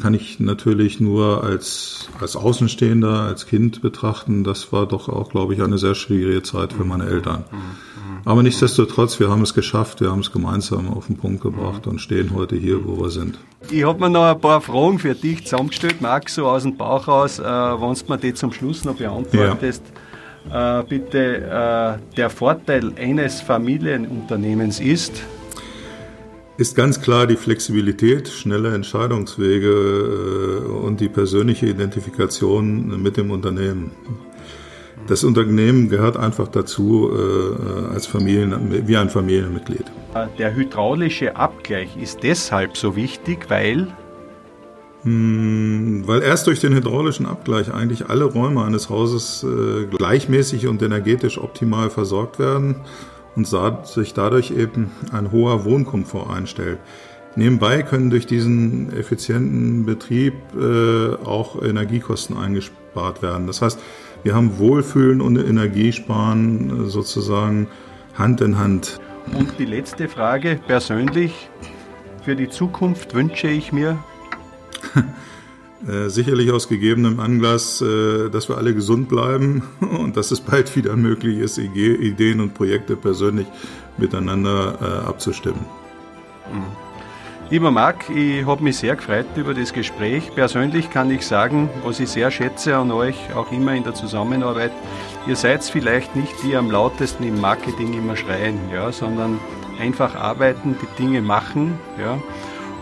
kann 0.02 0.12
ich 0.12 0.38
natürlich 0.38 1.00
nur 1.00 1.42
als, 1.42 2.08
als 2.20 2.36
Außenstehender, 2.36 3.22
als 3.22 3.46
Kind 3.46 3.80
betrachten. 3.80 4.44
Das 4.44 4.72
war 4.72 4.86
doch 4.86 5.08
auch, 5.08 5.30
glaube 5.30 5.54
ich, 5.54 5.62
eine 5.62 5.78
sehr 5.78 5.94
schwierige 5.94 6.42
Zeit 6.42 6.74
für 6.74 6.84
meine 6.84 7.06
Eltern. 7.06 7.44
Aber 8.24 8.42
nichtsdestotrotz, 8.42 9.18
wir 9.18 9.30
haben 9.30 9.42
es 9.42 9.54
geschafft, 9.54 10.00
wir 10.02 10.10
haben 10.10 10.20
es 10.20 10.30
gemeinsam 10.30 10.92
auf 10.92 11.06
den 11.06 11.16
Punkt 11.16 11.42
gebracht 11.42 11.86
und 11.86 12.00
stehen 12.00 12.34
heute 12.34 12.56
hier, 12.56 12.84
wo 12.84 13.00
wir 13.00 13.10
sind. 13.10 13.38
Ich 13.70 13.84
habe 13.84 13.98
mir 13.98 14.10
noch 14.10 14.24
ein 14.24 14.40
paar 14.40 14.60
Fragen 14.60 14.98
für 14.98 15.14
dich 15.14 15.46
zusammengestellt, 15.46 16.02
Max, 16.02 16.34
so 16.34 16.46
aus 16.46 16.62
dem 16.62 16.76
Bauch 16.76 17.08
raus, 17.08 17.38
äh, 17.38 17.42
wenn 17.42 17.94
du 17.94 18.04
mir 18.08 18.18
die 18.18 18.34
zum 18.34 18.52
Schluss 18.52 18.84
noch 18.84 18.96
beantwortest. 18.96 19.82
Ja. 20.50 20.80
Äh, 20.80 20.84
bitte, 20.84 21.18
äh, 21.18 22.16
der 22.16 22.30
Vorteil 22.30 22.92
eines 22.98 23.40
Familienunternehmens 23.40 24.80
ist, 24.80 25.22
ist 26.60 26.76
ganz 26.76 27.00
klar 27.00 27.26
die 27.26 27.36
Flexibilität, 27.36 28.28
schnelle 28.28 28.74
Entscheidungswege 28.74 29.70
äh, 29.70 30.68
und 30.68 31.00
die 31.00 31.08
persönliche 31.08 31.66
Identifikation 31.66 33.02
mit 33.02 33.16
dem 33.16 33.30
Unternehmen. 33.30 33.92
Das 35.06 35.24
Unternehmen 35.24 35.88
gehört 35.88 36.18
einfach 36.18 36.48
dazu 36.48 37.10
äh, 37.10 37.94
als 37.94 38.06
Familien, 38.06 38.86
wie 38.86 38.96
ein 38.96 39.08
Familienmitglied. 39.08 39.84
Der 40.38 40.54
hydraulische 40.54 41.34
Abgleich 41.34 41.96
ist 41.96 42.22
deshalb 42.22 42.76
so 42.76 42.94
wichtig, 42.94 43.46
weil 43.48 43.88
hm, 45.02 46.02
weil 46.06 46.20
erst 46.20 46.46
durch 46.46 46.60
den 46.60 46.74
hydraulischen 46.74 47.24
Abgleich 47.24 47.72
eigentlich 47.72 48.10
alle 48.10 48.26
Räume 48.26 48.62
eines 48.62 48.90
Hauses 48.90 49.44
äh, 49.44 49.86
gleichmäßig 49.86 50.66
und 50.66 50.82
energetisch 50.82 51.38
optimal 51.38 51.88
versorgt 51.88 52.38
werden 52.38 52.76
und 53.36 53.46
sich 53.86 54.14
dadurch 54.14 54.50
eben 54.50 54.90
ein 55.12 55.32
hoher 55.32 55.64
Wohnkomfort 55.64 56.30
einstellt. 56.30 56.78
Nebenbei 57.36 57.82
können 57.82 58.10
durch 58.10 58.26
diesen 58.26 58.92
effizienten 58.92 59.86
Betrieb 59.86 60.34
äh, 60.56 61.14
auch 61.24 61.62
Energiekosten 61.62 62.36
eingespart 62.36 63.22
werden. 63.22 63.46
Das 63.46 63.62
heißt, 63.62 63.78
wir 64.24 64.34
haben 64.34 64.58
Wohlfühlen 64.58 65.20
und 65.20 65.36
Energiesparen 65.36 66.86
äh, 66.86 66.88
sozusagen 66.88 67.68
Hand 68.14 68.40
in 68.40 68.58
Hand. 68.58 68.98
Und 69.32 69.58
die 69.58 69.64
letzte 69.64 70.08
Frage 70.08 70.58
persönlich. 70.66 71.48
Für 72.24 72.36
die 72.36 72.48
Zukunft 72.48 73.14
wünsche 73.14 73.48
ich 73.48 73.72
mir 73.72 73.98
Äh, 75.88 76.10
sicherlich 76.10 76.52
aus 76.52 76.68
gegebenem 76.68 77.20
Anlass, 77.20 77.80
äh, 77.80 78.28
dass 78.28 78.50
wir 78.50 78.58
alle 78.58 78.74
gesund 78.74 79.08
bleiben 79.08 79.62
und 79.80 80.16
dass 80.16 80.30
es 80.30 80.40
bald 80.40 80.76
wieder 80.76 80.94
möglich 80.94 81.38
ist, 81.38 81.56
Ideen 81.56 82.40
und 82.40 82.52
Projekte 82.52 82.96
persönlich 82.96 83.46
miteinander 83.96 84.78
äh, 84.80 85.08
abzustimmen. 85.08 85.64
Mhm. 86.52 86.64
Lieber 87.48 87.70
Marc, 87.72 88.08
ich 88.10 88.46
habe 88.46 88.62
mich 88.62 88.76
sehr 88.76 88.94
gefreut 88.94 89.26
über 89.34 89.54
das 89.54 89.72
Gespräch. 89.72 90.30
Persönlich 90.34 90.90
kann 90.90 91.10
ich 91.10 91.26
sagen, 91.26 91.68
was 91.82 91.98
ich 91.98 92.08
sehr 92.10 92.30
schätze 92.30 92.76
an 92.76 92.92
euch, 92.92 93.16
auch 93.34 93.50
immer 93.50 93.74
in 93.74 93.82
der 93.82 93.94
Zusammenarbeit, 93.94 94.70
ihr 95.26 95.34
seid 95.34 95.64
vielleicht 95.64 96.14
nicht 96.14 96.32
die 96.44 96.54
am 96.56 96.70
lautesten 96.70 97.24
im 97.24 97.40
Marketing 97.40 97.94
immer 97.94 98.16
schreien, 98.16 98.56
ja, 98.72 98.92
sondern 98.92 99.40
einfach 99.80 100.14
arbeiten, 100.14 100.76
die 100.80 101.02
Dinge 101.02 101.22
machen. 101.22 101.78
Ja 101.98 102.18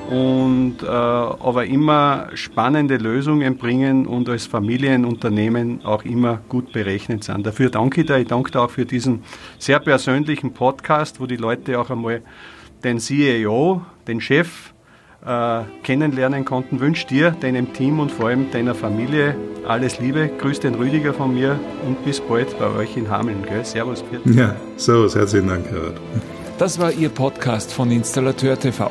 und 0.09 0.77
äh, 0.83 0.87
aber 0.87 1.67
immer 1.67 2.29
spannende 2.35 2.97
Lösungen 2.97 3.59
bringen 3.59 4.07
und 4.07 4.29
als 4.29 4.47
Familienunternehmen 4.47 5.85
auch 5.85 6.05
immer 6.05 6.41
gut 6.49 6.73
berechnet 6.73 7.25
sind. 7.25 7.47
Dafür 7.47 7.69
danke 7.69 8.01
ich 8.01 8.07
dir. 8.07 8.17
Ich 8.17 8.29
danke 8.29 8.51
dir 8.51 8.63
auch 8.63 8.71
für 8.71 8.87
diesen 8.87 9.23
sehr 9.59 9.79
persönlichen 9.81 10.55
Podcast, 10.55 11.21
wo 11.21 11.27
die 11.27 11.37
Leute 11.37 11.79
auch 11.79 11.91
einmal 11.91 12.23
den 12.83 13.01
CEO, 13.01 13.83
den 14.07 14.21
Chef 14.21 14.73
äh, 15.27 15.61
kennenlernen 15.83 16.45
konnten. 16.47 16.81
Wünsche 16.81 17.07
dir, 17.07 17.33
deinem 17.33 17.75
Team 17.75 18.01
und 18.01 18.11
vor 18.11 18.29
allem 18.29 18.51
deiner 18.51 18.75
Familie 18.75 19.37
alles 19.67 19.99
Liebe. 20.01 20.31
Grüß 20.39 20.61
den 20.61 20.75
Rüdiger 20.75 21.13
von 21.13 21.35
mir 21.35 21.61
und 21.87 22.03
bis 22.05 22.21
bald 22.21 22.59
bei 22.59 22.71
euch 22.71 22.97
in 22.97 23.11
Hameln. 23.11 23.45
Gell? 23.47 23.65
Servus. 23.65 24.03
Bitte. 24.03 24.31
Ja, 24.31 24.57
servus. 24.77 25.15
Herzlichen 25.15 25.49
Dank, 25.49 25.69
Gerhard. 25.69 26.01
Das 26.59 26.79
war 26.79 26.93
Ihr 26.93 27.11
Podcast 27.11 27.73
von 27.73 27.91
Installateur 27.91 28.59
TV. 28.59 28.91